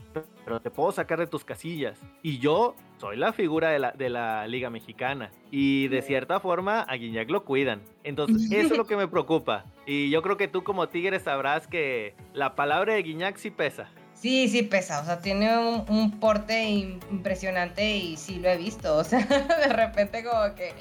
[0.44, 2.00] pero te puedo sacar de tus casillas.
[2.22, 5.30] Y yo soy la figura de la, de la Liga Mexicana.
[5.50, 7.82] Y de cierta forma a Guiñac lo cuidan.
[8.04, 9.66] Entonces, eso es lo que me preocupa.
[9.84, 13.90] Y yo creo que tú como Tigre sabrás que la palabra de Guiñac sí pesa.
[14.20, 19.04] Sí, sí pesa, o sea, tiene un, porte impresionante y sí lo he visto, o
[19.04, 20.74] sea, de repente como que,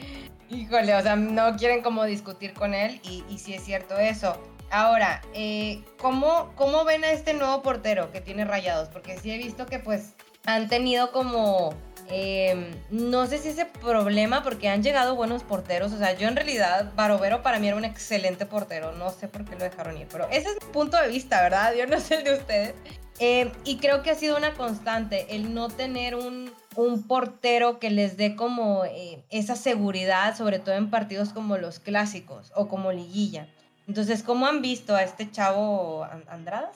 [0.49, 4.41] híjole, o sea, no quieren como discutir con él y, sí es cierto eso.
[4.69, 8.89] Ahora, eh, ¿cómo, ¿cómo ven a este nuevo portero que tiene rayados?
[8.89, 10.13] Porque sí he visto que pues
[10.45, 11.73] han tenido como
[12.09, 15.91] Em, no sé si ese problema, porque han llegado buenos porteros.
[15.91, 18.93] O sea, yo en realidad, Barovero para mí era un excelente portero.
[18.93, 21.73] No sé por qué lo dejaron ir, pero ese es mi punto de vista, ¿verdad?
[21.75, 22.75] Yo no sé el de ustedes.
[23.19, 27.89] Em, y creo que ha sido una constante el no tener un, un portero que
[27.89, 32.91] les dé como eh, esa seguridad, sobre todo en partidos como los clásicos o como
[32.91, 33.47] liguilla.
[33.87, 36.71] Entonces, ¿cómo han visto a este chavo Andrada?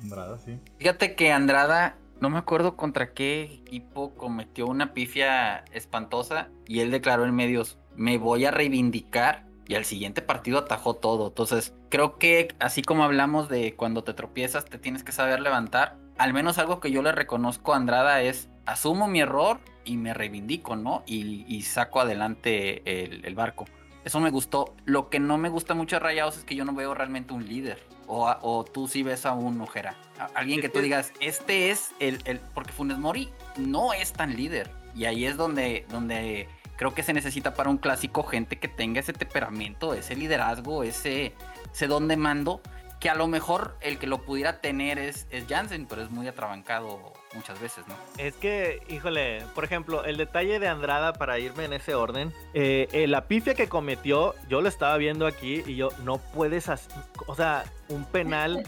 [0.00, 0.58] Andrada, sí.
[0.78, 6.90] Fíjate que Andrada no me acuerdo contra qué equipo cometió una pifia espantosa y él
[6.90, 11.28] declaró en medios, me voy a reivindicar y al siguiente partido atajó todo.
[11.28, 15.96] Entonces, creo que así como hablamos de cuando te tropiezas, te tienes que saber levantar.
[16.18, 20.14] Al menos algo que yo le reconozco a Andrada es, asumo mi error y me
[20.14, 21.02] reivindico, ¿no?
[21.06, 22.82] Y, saco adelante
[23.26, 23.64] el, barco.
[24.04, 24.74] Eso me gustó.
[24.84, 27.46] Lo que no me gusta mucho de Rayados es que yo no veo realmente un
[27.46, 27.82] líder.
[28.06, 29.96] O, o tú sí ves a un Ojera.
[30.34, 32.38] alguien que tú digas, este es el, el...
[32.38, 34.70] Porque Funes Mori no es tan líder.
[34.94, 39.00] Y ahí es donde, donde creo que se necesita para un clásico gente que tenga
[39.00, 41.34] ese temperamento, ese liderazgo, ese,
[41.72, 42.60] ese don de mando,
[43.00, 46.26] que a lo mejor el que lo pudiera tener es, es Jansen, pero es muy
[46.26, 47.94] atrabancado muchas veces, ¿no?
[48.16, 52.88] Es que, híjole, por ejemplo, el detalle de Andrada, para irme en ese orden, eh,
[52.92, 56.90] eh, la pifia que cometió, yo lo estaba viendo aquí y yo, no puedes, hacer,
[57.26, 58.66] o sea, un penal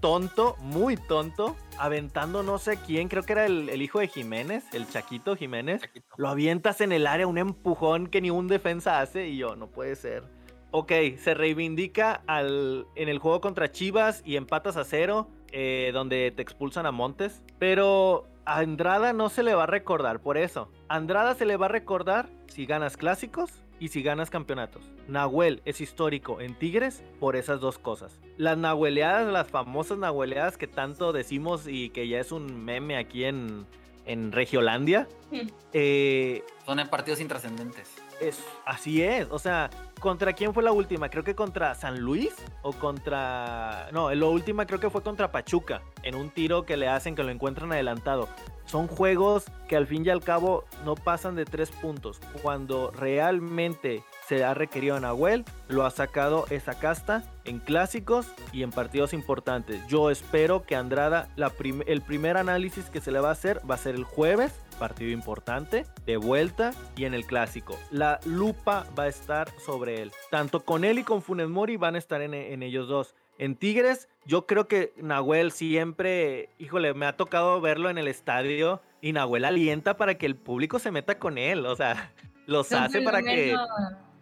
[0.00, 4.88] tonto, muy tonto, aventando no sé quién, creo que era el, hijo de Jiménez, el
[4.88, 5.82] Chaquito Jiménez.
[6.16, 9.68] Lo avientas en el área, un empujón que ni un defensa hace y yo, no
[9.68, 10.24] puede ser.
[10.70, 16.32] Ok, se reivindica al, en el juego contra Chivas y empatas a cero, eh, donde
[16.32, 20.70] te expulsan a Montes, pero a Andrada no se le va a recordar por eso.
[20.88, 24.90] Andrada se le va a recordar si ganas clásicos y si ganas campeonatos.
[25.08, 28.18] Nahuel es histórico en Tigres por esas dos cosas.
[28.36, 33.24] Las nahueleadas, las famosas nahueleadas que tanto decimos y que ya es un meme aquí
[33.24, 33.66] en,
[34.06, 35.08] en Regiolandia.
[35.72, 37.94] Eh, Son en partidos intrascendentes.
[38.20, 39.68] Es, así es, o sea,
[40.00, 41.10] ¿contra quién fue la última?
[41.10, 43.88] Creo que contra San Luis o contra...
[43.92, 47.22] No, la última creo que fue contra Pachuca, en un tiro que le hacen que
[47.22, 48.28] lo encuentran adelantado.
[48.64, 52.18] Son juegos que al fin y al cabo no pasan de tres puntos.
[52.42, 58.64] Cuando realmente se ha requerido a Nahuel, lo ha sacado esa casta en clásicos y
[58.64, 59.86] en partidos importantes.
[59.86, 61.28] Yo espero que Andrada,
[61.86, 65.10] el primer análisis que se le va a hacer va a ser el jueves, partido
[65.10, 67.78] importante, de vuelta y en el clásico.
[67.90, 70.12] La lupa va a estar sobre él.
[70.30, 73.14] Tanto con él y con Funes Mori van a estar en ellos dos.
[73.38, 78.80] En Tigres, yo creo que Nahuel siempre, híjole, me ha tocado verlo en el estadio
[79.02, 82.12] y Nahuel alienta para que el público se meta con él, o sea,
[82.46, 83.54] los hace para que...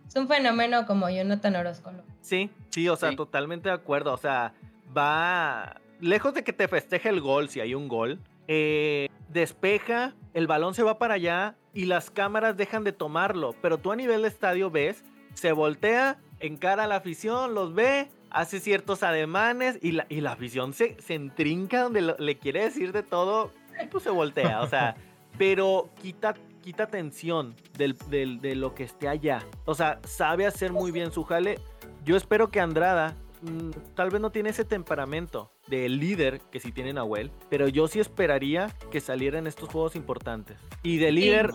[0.09, 1.92] Es un fenómeno como Jonathan Orozco.
[2.20, 4.52] Sí, sí, o sea, totalmente de acuerdo, o sea,
[4.96, 5.80] va...
[6.00, 10.74] Lejos de que te festeje el gol, si hay un gol, eh, despeja, el balón
[10.74, 14.28] se va para allá y las cámaras dejan de tomarlo, pero tú a nivel de
[14.28, 15.05] estadio ves,
[15.35, 20.32] se voltea, encara a la afición, los ve, hace ciertos ademanes y la, y la
[20.32, 23.53] afición se, se entrinca donde le quiere decir de todo,
[23.91, 24.97] pues se voltea, o sea,
[25.39, 27.97] pero quita, quita tensión del,
[28.41, 29.47] de lo que esté allá.
[29.64, 31.61] O sea, sabe hacer muy bien su jale.
[32.05, 36.73] Yo espero que Andrada mm, tal vez no tiene ese temperamento de líder que sí
[36.73, 40.59] tiene Nahuel, pero yo sí esperaría que saliera en estos juegos importantes.
[40.83, 41.53] Y de líder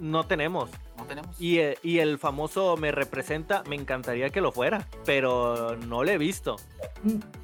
[0.00, 0.70] no tenemos.
[0.96, 1.36] No tenemos.
[1.40, 6.18] Eh, y, el famoso me representa, me encantaría que lo fuera, pero no lo he
[6.18, 6.56] visto.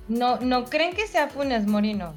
[0.09, 2.15] No, ¿no creen que sea Funes Morino?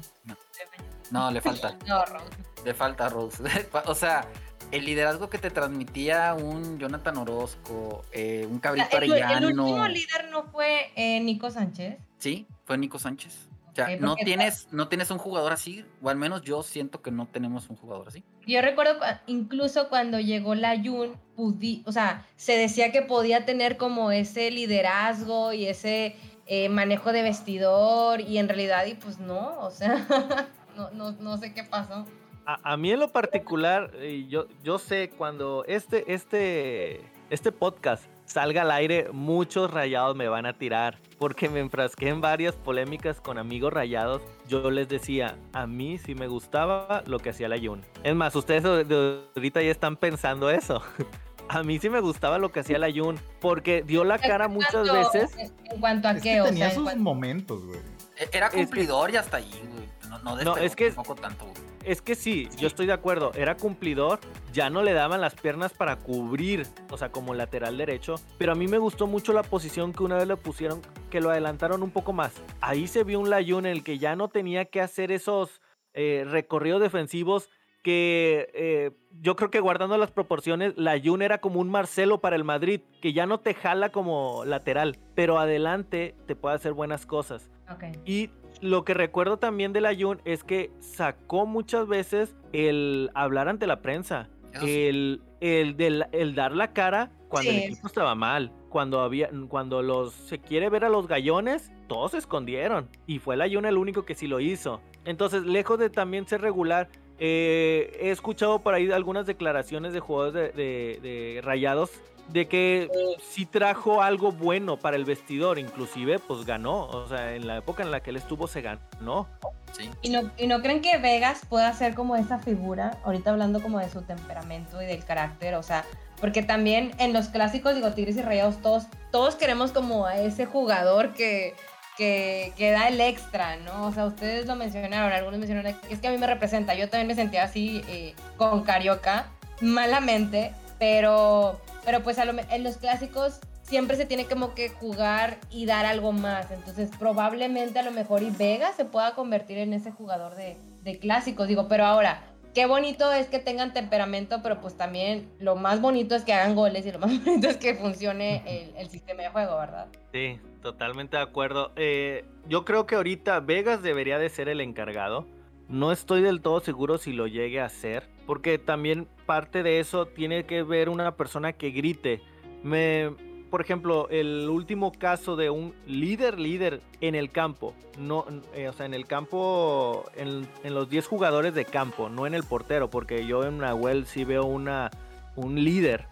[1.10, 1.76] No, le falta.
[1.86, 2.26] no, Rose.
[2.64, 3.42] Le falta Rose.
[3.86, 4.26] o sea,
[4.72, 9.48] el liderazgo que te transmitía un Jonathan Orozco, eh, un Cabrito Arellano.
[9.48, 11.98] ¿El último líder no fue eh, Nico Sánchez?
[12.18, 13.51] Sí, fue Nico Sánchez.
[13.72, 17.10] O sea, no tienes, no tienes un jugador así, o al menos yo siento que
[17.10, 18.22] no tenemos un jugador así.
[18.46, 24.12] Yo recuerdo incluso cuando llegó la Jun, o sea, se decía que podía tener como
[24.12, 26.16] ese liderazgo y ese
[26.46, 30.06] eh, manejo de vestidor, y en realidad, y pues no, o sea,
[30.76, 32.04] no, no, no sé qué pasó.
[32.44, 33.92] A, a, mí en lo particular,
[34.28, 37.00] yo, yo sé cuando este, este,
[37.30, 40.98] este podcast salga al aire, muchos rayados me van a tirar.
[41.18, 44.22] Porque me enfrasqué en varias polémicas con amigos rayados.
[44.48, 47.84] Yo les decía, a mí sí me gustaba lo que hacía la Jun.
[48.02, 50.82] Es más, ustedes ahorita ya están pensando eso.
[51.48, 53.20] a mí sí me gustaba lo que hacía la Jun.
[53.40, 55.36] Porque dio la cara muchas veces.
[55.70, 57.78] En cuanto a qué, tenía sus momentos, güey.
[58.18, 59.88] E-, era cumplidor y hasta ahí, güey.
[60.24, 61.46] No, no, es que tanto,
[61.84, 63.32] es que sí, yo estoy de acuerdo.
[63.34, 64.20] Era cumplidor,
[64.52, 68.16] ya no le daban las piernas para cubrir, o sea, como lateral derecho.
[68.38, 70.80] Pero a mí me gustó mucho la posición que una vez le pusieron,
[71.10, 72.42] que lo adelantaron un poco más.
[72.60, 75.60] Ahí se vio un Layun en el que ya no tenía que hacer esos
[75.94, 77.48] eh, recorridos defensivos
[77.82, 82.44] que eh, yo creo que guardando las proporciones, la era como un Marcelo para el
[82.44, 87.50] Madrid, que ya no te jala como lateral, pero adelante te puede hacer buenas cosas.
[87.68, 87.92] Okay.
[88.04, 88.30] Y
[88.62, 93.66] lo que recuerdo también de la Jun es que sacó muchas veces el hablar ante
[93.66, 94.30] la prensa,
[94.62, 98.52] el, el, dar la cara cuando el equipo estaba mal.
[98.68, 102.88] Cuando había, cuando los se quiere ver a los gallones, todos se escondieron.
[103.06, 104.80] Y fue la Jun el único que sí lo hizo.
[105.04, 106.88] Entonces, lejos de también ser regular,
[107.24, 111.92] Eh, he escuchado por ahí algunas declaraciones de jugadores de, Rayados
[112.26, 112.90] de que
[113.22, 117.84] sí trajo algo bueno para el vestidor, inclusive pues ganó, o sea, en la época
[117.84, 119.28] en la que él estuvo se ganó.
[119.70, 119.88] Sí.
[120.02, 123.78] ¿Y, no, ¿Y no creen que Vegas pueda ser como esa figura, ahorita hablando como
[123.78, 125.84] de su temperamento y del carácter, o sea,
[126.20, 130.44] porque también en los clásicos, digo, Tigres y Rayados, todos, todos queremos como a ese
[130.44, 131.54] jugador que
[131.96, 133.86] que, da el extra, ¿no?
[133.86, 136.74] O sea, ustedes lo mencionaron, algunos mencionaron es que a mí me representa.
[136.74, 139.26] Yo también me sentía así eh, con Carioca,
[139.60, 145.86] malamente, pero, pero pues en los clásicos siempre se tiene como que jugar y dar
[145.86, 146.50] algo más.
[146.50, 150.98] Entonces, probablemente a lo mejor y Vega se pueda convertir en ese jugador de, de
[150.98, 151.48] clásicos.
[151.48, 152.22] Digo, pero ahora,
[152.54, 156.54] qué bonito es que tengan temperamento, pero pues también lo más bonito es que hagan
[156.54, 159.88] goles y lo más bonito es que funcione el, el sistema de juego, ¿verdad?
[160.12, 161.72] Sí, totalmente de acuerdo.
[161.76, 165.26] Eh, yo creo que ahorita Vegas debería de ser el encargado.
[165.68, 170.06] No estoy del todo seguro si lo llegue a hacer, porque también parte de eso
[170.06, 172.20] tiene que ver una persona que grite.
[172.62, 173.10] Me,
[173.52, 178.24] por ejemplo, el último caso de un líder líder en el campo, no,
[178.54, 182.44] eh, o sea, en el campo, en, los 10 jugadores de campo, no en el
[182.44, 184.90] portero, porque yo en Nahuel sí veo una,
[185.36, 186.06] un líder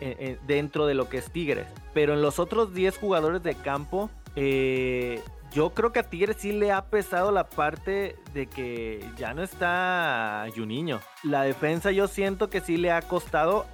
[0.00, 1.66] eh, eh, dentro de lo que es Tigres.
[1.92, 6.70] Pero en los otros 10 jugadores de campo, yo creo que a Tigres sí le
[6.70, 11.00] ha pesado la parte de que ya no está Juninho.
[11.24, 13.66] La defensa yo siento que sí le ha costado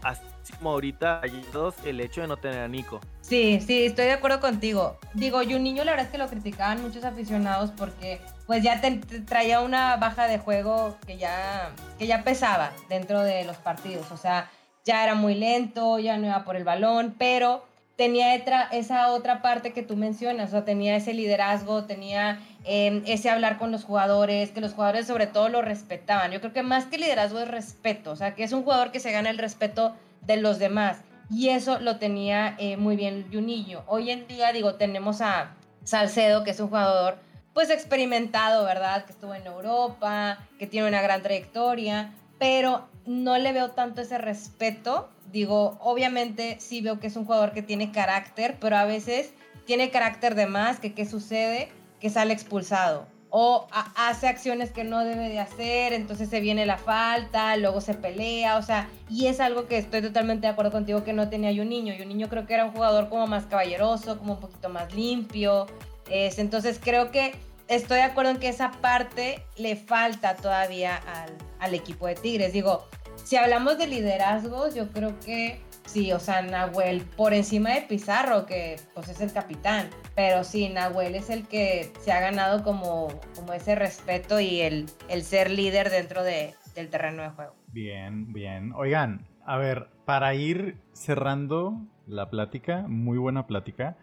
[0.62, 1.20] ahorita
[1.52, 3.00] dos el hecho de no tener a Nico.
[3.20, 4.98] Sí, sí, estoy de acuerdo contigo.
[5.14, 8.80] Digo, y un niño la verdad es que lo criticaban muchos aficionados porque pues ya
[8.80, 14.10] te, traía una baja de juego que ya, que ya pesaba dentro de los partidos.
[14.10, 14.50] O sea,
[14.84, 17.64] ya era muy lento, ya no iba por el balón, pero
[17.96, 23.30] tenía esa otra parte que tú mencionas, o sea, tenía ese liderazgo, tenía em, ese
[23.30, 26.32] hablar con los jugadores, que los jugadores sobre todo lo respetaban.
[26.32, 29.00] Yo creo que más que liderazgo es respeto, o sea, que es un jugador que
[29.00, 30.98] se gana el respeto de los demás.
[31.30, 33.84] Y eso lo tenía eh, muy bien Junillo.
[33.86, 35.54] Hoy en día, digo, tenemos a
[35.84, 37.18] Salcedo, que es un jugador
[37.54, 39.04] pues experimentado, ¿verdad?
[39.04, 44.18] Que estuvo en Europa, que tiene una gran trayectoria, pero no le veo tanto ese
[44.18, 45.10] respeto.
[45.30, 49.34] Digo, obviamente sí veo que es un jugador que tiene carácter, pero a veces
[49.66, 51.70] tiene carácter de más, que qué sucede,
[52.00, 56.76] que sale expulsado o hace acciones que no debe de hacer, entonces se viene la
[56.76, 61.02] falta, luego se pelea, o sea, y es algo que estoy totalmente de acuerdo contigo
[61.02, 61.94] que no tenía yo un niño.
[61.94, 64.94] Yo un niño creo que era un jugador como más caballeroso, como un poquito más
[64.94, 65.66] limpio.
[66.10, 67.34] Es, entonces creo que
[67.68, 72.52] estoy de acuerdo en que esa parte le falta todavía al, al equipo de Tigres.
[72.52, 72.86] Digo,
[73.24, 75.58] si hablamos de liderazgos, yo creo que
[75.92, 79.90] Sí, o sea, Nahuel por encima de Pizarro, que pues es el capitán.
[80.14, 84.86] Pero sí, Nahuel es el que se ha ganado como, como ese respeto y el,
[85.10, 87.54] el ser líder dentro de, del terreno de juego.
[87.66, 88.72] Bien, bien.
[88.72, 93.98] Oigan, a ver, para ir cerrando la plática, muy buena plática.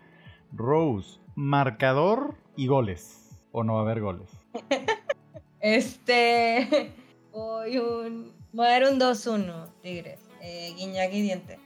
[0.51, 3.35] Rose, marcador y goles.
[3.51, 4.29] ¿O no va a haber goles?
[5.59, 6.93] este.
[7.31, 8.31] Voy un.
[8.53, 10.19] Voy a dar un 2-1, Tigres.
[10.43, 11.57] Eh, y Diente.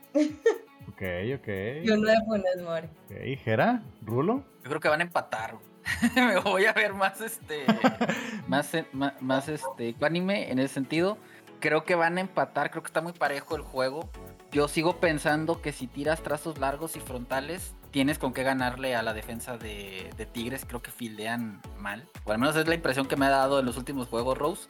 [0.94, 1.02] Ok,
[1.40, 1.48] ok.
[1.84, 2.88] Y uno de Funes Mori.
[3.06, 4.44] Ok, Jera, Rulo.
[4.64, 5.56] Yo creo que van a empatar.
[6.16, 7.66] Me voy a ver más este.
[8.48, 8.72] más,
[9.20, 9.90] más, este.
[9.90, 11.18] Ecuánime en ese sentido.
[11.60, 12.70] Creo que van a empatar.
[12.70, 14.10] Creo que está muy parejo el juego.
[14.52, 19.02] Yo sigo pensando que si tiras trazos largos y frontales, tienes con qué ganarle a
[19.02, 20.66] la defensa de, de, Tigres.
[20.66, 22.08] Creo que fildean mal.
[22.26, 24.68] O al menos es la impresión que me ha dado en los últimos juegos, Rose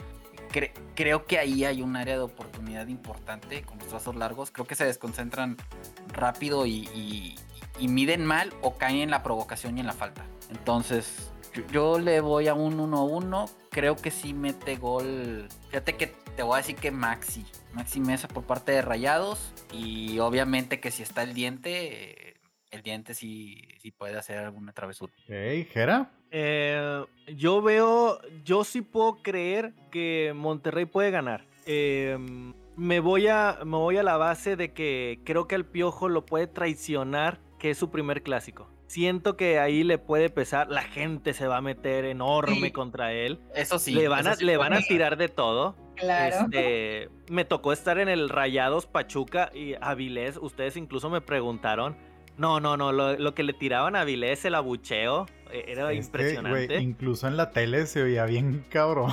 [0.95, 4.51] creo que ahí hay un área de oportunidad importante con los trazos largos.
[4.51, 5.58] Creo que se desconcentran
[6.10, 7.36] rápido y,
[7.80, 10.26] miden mal o caen en la provocación y en la falta.
[10.49, 11.32] Entonces,
[11.72, 13.49] yo, le voy a un 1-1.
[13.70, 15.47] Creo que sí mete gol.
[15.70, 17.45] Fíjate que te voy a decir que Maxi.
[17.74, 19.54] Maxi Mesa por parte de Rayados.
[19.72, 22.23] Y obviamente que si está el diente,
[22.74, 25.14] el diente sí, sí puede hacer alguna travesura.
[25.28, 26.12] Hey, Jera.
[26.32, 27.06] Eh,
[27.36, 31.46] yo veo, yo sí puedo creer que Monterrey puede ganar.
[31.68, 32.18] Eh,
[32.76, 36.26] me, voy a, me voy a la base de que creo que el Piojo lo
[36.26, 38.68] puede traicionar, que es su primer clásico.
[38.88, 43.40] Siento que ahí le puede pesar, la gente se va a meter enorme contra él.
[43.56, 43.94] Eso sí.
[43.94, 45.76] Le van, a, le van a tirar de todo.
[45.96, 46.46] Claro.
[46.46, 50.38] Este, me tocó estar en el Rayados Pachuca y Avilés.
[50.38, 51.96] Ustedes incluso me preguntaron
[52.38, 56.78] no, no, no, lo, que le tiraban a Vilés, el abucheo, e, era impresionante.
[56.78, 59.12] incluso en la tele se oía bien cabrón.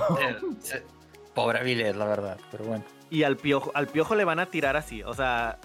[1.34, 2.84] Pobre Vilés, la verdad, pero bueno.
[3.10, 5.58] Y al piojo, al piojo le van a tirar así, o sea,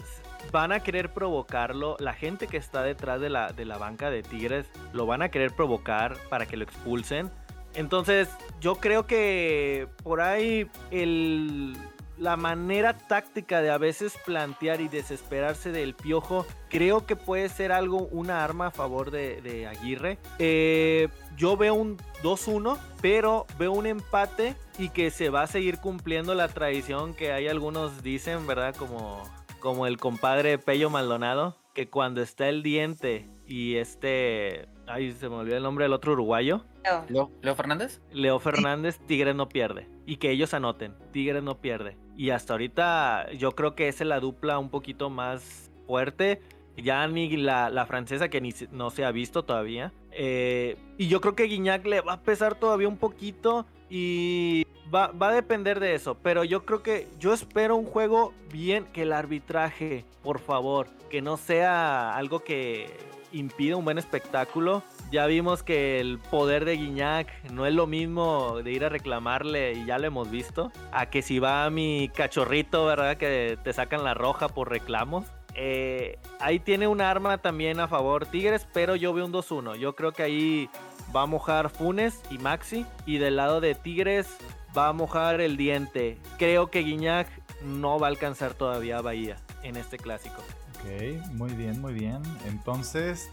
[0.52, 1.96] van a querer provocarlo.
[1.98, 5.30] La gente que está detrás de la, de la banca de Tigres lo van a
[5.30, 7.30] querer provocar para que lo expulsen.
[7.74, 8.28] Entonces,
[8.60, 11.76] yo creo que por ahí el,
[12.18, 17.72] la manera táctica de a veces plantear y desesperarse del piojo, creo que puede ser
[17.72, 20.18] algo, una arma a favor de, Aguirre.
[20.38, 25.78] Eh, yo veo un 2-1, pero veo un empate y que se va a seguir
[25.78, 28.74] cumpliendo la tradición que hay algunos dicen, ¿verdad?
[28.74, 29.22] Como,
[29.60, 34.68] como el compadre Pello Maldonado, que cuando está el diente y este...
[34.86, 36.64] Ay, se me olvidó el nombre del otro uruguayo.
[37.08, 38.00] Leo, Leo Fernández.
[38.12, 39.88] Leo Fernández, Tigres no pierde.
[40.06, 41.96] Y que ellos anoten, Tigres no pierde.
[42.16, 46.40] Y hasta ahorita yo creo que esa es la dupla un poquito más fuerte.
[46.76, 49.92] Ya ni la, francesa que ni no se ha visto todavía.
[50.12, 53.66] Eh, y yo creo que Guiñac le va a pesar todavía un poquito.
[53.90, 54.64] Y
[54.94, 56.16] va, va, a depender de eso.
[56.22, 58.84] Pero yo creo que yo espero un juego bien.
[58.92, 62.90] Que el arbitraje, por favor, que no sea algo que
[63.32, 64.82] impida un buen espectáculo.
[65.10, 69.72] Ya vimos que el poder de Guiñac no es lo mismo de ir a reclamarle,
[69.74, 73.16] y ya lo hemos visto, a que si va mi cachorrito, ¿verdad?
[73.16, 75.26] Que te sacan la roja por reclamos.
[75.58, 79.76] Eh, ahí tiene un arma también a favor Tigres, pero yo veo un 2-1.
[79.76, 80.70] Yo creo que ahí
[81.14, 82.84] va a mojar Funes y Maxi.
[83.06, 84.36] Y del lado de Tigres
[84.76, 86.18] va a mojar el diente.
[86.38, 87.28] Creo que Guiñac
[87.64, 90.42] no va a alcanzar todavía Bahía en este clásico.
[90.86, 92.22] Ok, muy bien, muy bien.
[92.46, 93.28] Entonces,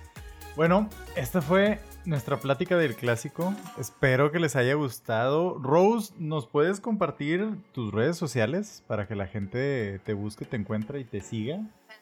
[0.55, 3.53] bueno, esta fue nuestra plática del clásico.
[3.79, 5.59] Espero que les haya gustado.
[5.59, 10.99] Rose, ¿nos puedes compartir tus redes sociales para que la gente te busque, te encuentre
[10.99, 11.61] y te siga?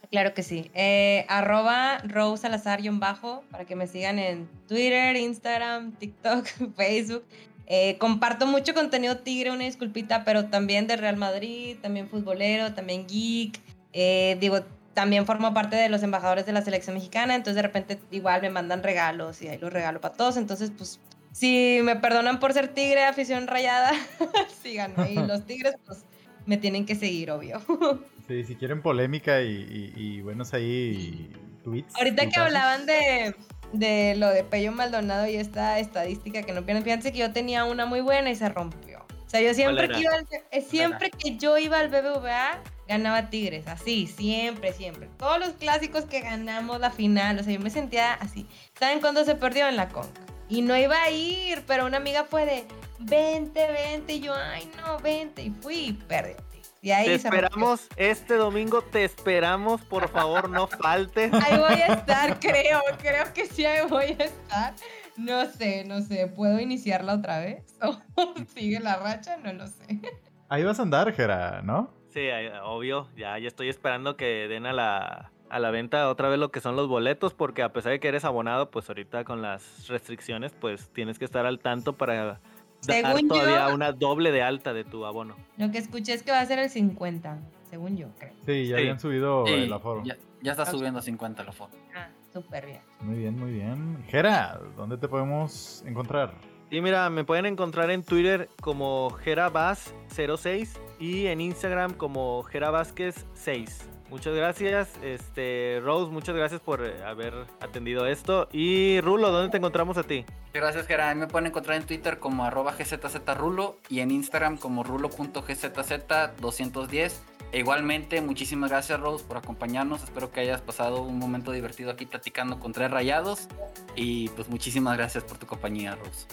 [0.09, 0.71] Claro que sí.
[0.73, 2.47] Eh, arroba Rose
[2.93, 6.45] bajo para que me sigan en Twitter, Instagram, TikTok,
[6.77, 7.23] Facebook.
[7.67, 13.05] Eh, comparto mucho contenido tigre, una disculpita, pero también de Real Madrid, también futbolero, también
[13.05, 13.59] geek.
[13.93, 14.61] Eh, digo,
[14.93, 18.49] también formo parte de los embajadores de la selección mexicana, entonces de repente igual me
[18.49, 20.99] mandan regalos y ahí los regalo para todos, entonces pues
[21.31, 23.91] si me perdonan por ser tigre, afición rayada,
[24.61, 26.03] sigan y los tigres pues
[26.45, 27.61] me tienen que seguir, obvio.
[28.27, 31.31] sí, si quieren polémica y, buenos ahí
[31.63, 31.95] tweets.
[31.95, 33.35] Ahorita que hablaban de,
[33.71, 37.63] de lo de Pello Maldonado y esta estadística que no pierden, fíjense que yo tenía
[37.65, 38.99] una muy buena y se rompió.
[38.99, 40.11] O sea, yo siempre que, iba
[40.51, 42.61] eh, siempre que yo iba al BBVA,
[42.91, 45.09] ganaba Tigres, así, siempre, siempre.
[45.17, 48.45] Todos los clásicos que ganamos la final, o sea, yo me sentía así.
[48.77, 50.21] ¿Saben cuándo se perdió en la conca?
[50.49, 52.65] Y no iba a ir, pero una amiga fue de,
[52.99, 56.33] vente, vente, y yo, ay, no, vente, y fui y perdí.
[56.81, 61.31] Y ahí te esperamos este domingo, te esperamos, por favor, no faltes.
[61.33, 64.73] Ahí voy a estar, creo, creo que sí, ahí voy a estar.
[65.15, 67.63] No sé, no sé, ¿puedo iniciarla otra vez?
[67.81, 69.37] ¿O sigue la racha?
[69.37, 70.01] No lo sé.
[70.49, 72.00] Ahí vas a andar, Jera, ¿no?
[72.13, 72.27] Sí,
[72.63, 76.51] obvio, ya, ya estoy esperando que den a la, a la venta otra vez lo
[76.51, 79.87] que son los boletos, porque a pesar de que eres abonado, pues ahorita con las
[79.87, 82.39] restricciones, pues tienes que estar al tanto para
[82.85, 85.35] dar todavía una doble de alta de tu abono.
[85.57, 87.39] Lo que escuché es que va a ser el 50,
[87.69, 88.33] según yo, creo.
[88.45, 90.03] Sí, ya habían subido el aforo.
[90.03, 91.71] Ya, ya está subiendo a 50 el aforo.
[91.95, 92.81] Ah, súper bien.
[92.99, 94.03] Muy bien, muy bien.
[94.09, 96.33] Jera, ¿dónde te podemos encontrar?
[96.71, 100.69] Sí, mira, me pueden encontrar en Twitter como Jerabas06
[101.01, 103.69] y en Instagram como Jerabásquez6.
[104.09, 108.47] Muchas gracias, este Rose, muchas gracias por eh, haber atendido esto.
[108.53, 110.23] Y Rulo, ¿dónde te encontramos a ti?
[110.53, 111.13] Gracias, Jera.
[111.13, 117.11] Me pueden encontrar en Twitter como arroba gzzrulo y en Instagram como rulo.gzz210.
[117.53, 120.03] Igualmente, muchísimas gracias Rose por acompañarnos.
[120.03, 123.49] Espero que hayas pasado un momento divertido aquí platicando con tres rayados.
[123.95, 126.27] Y pues muchísimas gracias por tu compañía, Rose.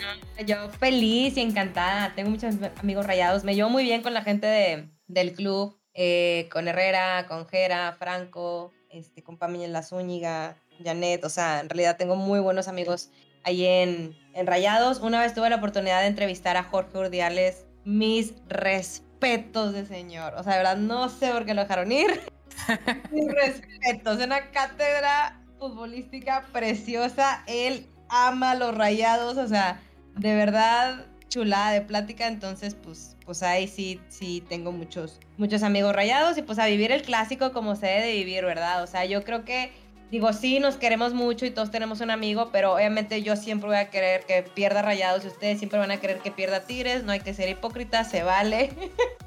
[0.46, 2.14] Yo feliz y encantada.
[2.14, 3.42] Tengo muchos amigos rayados.
[3.42, 7.96] Me llevo muy bien con la gente de, del club, eh, con Herrera, con Jera,
[7.98, 11.24] Franco, este, con La Zúñiga, Janet.
[11.24, 13.10] O sea, en realidad tengo muy buenos amigos
[13.42, 15.00] ahí en, en Rayados.
[15.00, 17.66] Una vez tuve la oportunidad de entrevistar a Jorge Urdiales.
[17.84, 20.34] Mis respetos respetos de señor.
[20.36, 22.20] O sea, de verdad, no sé por qué lo dejaron ir.
[23.10, 24.18] Mis respetos.
[24.18, 27.42] Es una cátedra futbolística preciosa.
[27.46, 29.36] Él ama los rayados.
[29.36, 29.80] O sea,
[30.16, 32.26] de verdad, chulada de plática.
[32.26, 36.38] Entonces, pues, pues ahí sí, sí tengo muchos, muchos amigos rayados.
[36.38, 38.82] Y pues a vivir el clásico como se debe de vivir, ¿verdad?
[38.82, 39.72] O sea, yo creo que
[40.11, 43.78] digo, sí, nos queremos mucho y todos tenemos un amigo, pero obviamente yo siempre voy
[43.78, 47.12] a querer que pierda Rayados y ustedes siempre van a querer que pierda Tigres, no
[47.12, 48.70] hay que ser hipócritas, se vale.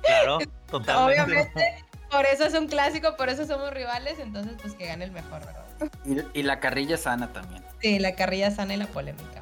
[0.02, 1.22] Claro, totalmente.
[1.22, 5.12] obviamente, por eso es un clásico, por eso somos rivales, entonces pues que gane el
[5.12, 5.66] mejor, ¿verdad?
[6.34, 7.64] Y, la carrilla sana también.
[7.82, 9.42] Sí, la carrilla sana y la polémica.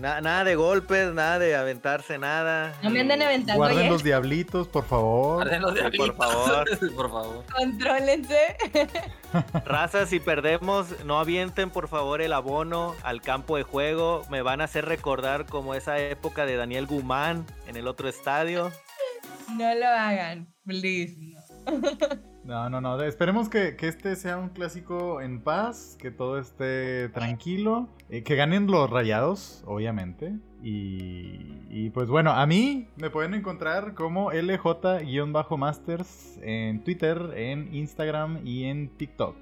[0.00, 2.74] Nada de golpes, nada de aventarse, nada.
[2.82, 3.58] No me anden aventando.
[3.58, 5.36] Guarden los diablitos, por favor.
[5.36, 6.78] Guarden los diablitos, por favor.
[6.96, 7.44] por favor.
[7.54, 8.56] Contrólense.
[9.64, 14.24] Raza, si perdemos, no avienten por favor el abono al campo de juego.
[14.30, 18.72] Me van a hacer recordar como esa época de Daniel Guzmán en el otro estadio.
[19.56, 21.16] No lo hagan, please.
[21.66, 21.80] No,
[22.46, 23.02] no, no.
[23.02, 28.68] Esperemos que, este sea un clásico en paz, que todo esté tranquilo, eh, que ganen
[28.68, 30.36] los rayados, obviamente.
[30.62, 38.64] Y, pues bueno, a mí me pueden encontrar como LJ-Masters en Twitter, en Instagram y
[38.64, 39.36] en TikTok.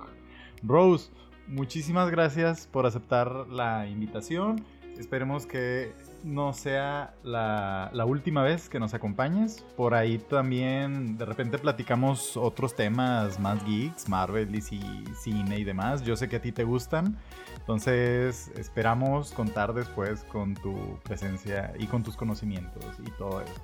[0.62, 1.11] Rose,
[1.46, 4.64] muchísimas gracias por aceptar la invitación.
[4.98, 5.92] Esperemos que
[6.25, 9.64] no sea la, última vez que nos acompañes.
[9.77, 14.81] Por ahí también de repente platicamos otros temas más geeks, Marvel, DC,
[15.20, 16.03] cine y demás.
[16.03, 17.16] Yo sé que a ti te gustan.
[17.59, 23.55] Entonces esperamos contar después con tu presencia y con tus conocimientos y todo eso.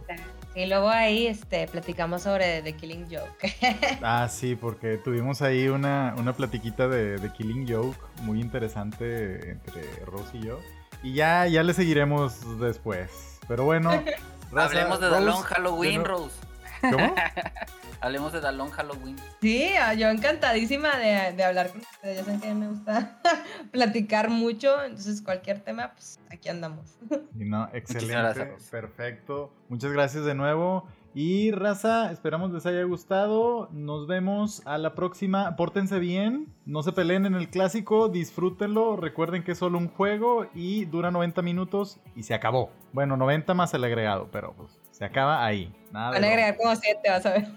[0.55, 3.55] Y luego ahí este, platicamos sobre The Killing Joke.
[4.03, 9.83] ah, sí, porque tuvimos ahí una, una platiquita de The Killing Joke muy interesante entre
[10.07, 10.59] Rose y yo.
[11.03, 13.39] Y ya, ya le seguiremos después.
[13.49, 13.91] Pero bueno.
[14.57, 16.35] Hablemos de Dalón Halloween, Rose.
[16.81, 17.15] ¿Cómo?
[18.01, 19.17] Hablemos de Dalón Halloween.
[19.43, 22.17] Sí, ah, yo encantadísima de, de hablar con ustedes.
[22.17, 23.21] Ya saben que me gusta
[23.71, 24.83] platicar mucho.
[24.83, 26.97] Entonces, cualquier tema, pues aquí andamos.
[27.39, 28.57] Y no, excelente.
[28.71, 29.53] Perfecto.
[29.69, 30.89] Muchas gracias de nuevo.
[31.15, 33.69] Y raza, esperamos les haya gustado.
[33.73, 35.57] Nos vemos a la próxima.
[35.57, 38.97] Pórtense bien, no se peleen en el clásico, disfrútenlo.
[38.97, 42.71] Recuerden que es solo un juego y dura 90 minutos y se acabó.
[42.93, 45.75] Bueno, 90 más el agregado, pero pues se acaba ahí.
[45.91, 47.49] Nada Van a agregar como 7, vas a ver.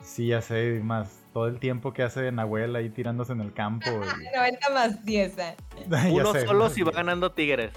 [0.00, 3.90] Sí, ya sé, más todo el tiempo que hace Nahuel ahí tirándose en el campo.
[3.90, 5.38] 90 más 10.
[5.38, 5.56] Eh.
[6.12, 7.72] Uno solo si va ganando Tigres.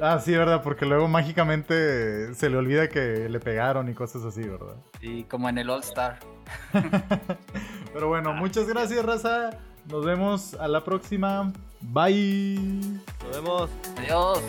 [0.00, 0.62] Ah, sí, ¿verdad?
[0.62, 4.76] Porque luego mágicamente se le olvida que le pegaron y cosas así, ¿verdad?
[5.00, 6.18] Y como en el All Star.
[7.92, 9.50] Pero bueno, muchas gracias, raza.
[9.90, 11.52] Nos vemos a la próxima.
[11.80, 13.00] Bye.
[13.24, 13.70] Nos vemos.
[13.98, 14.42] Adiós.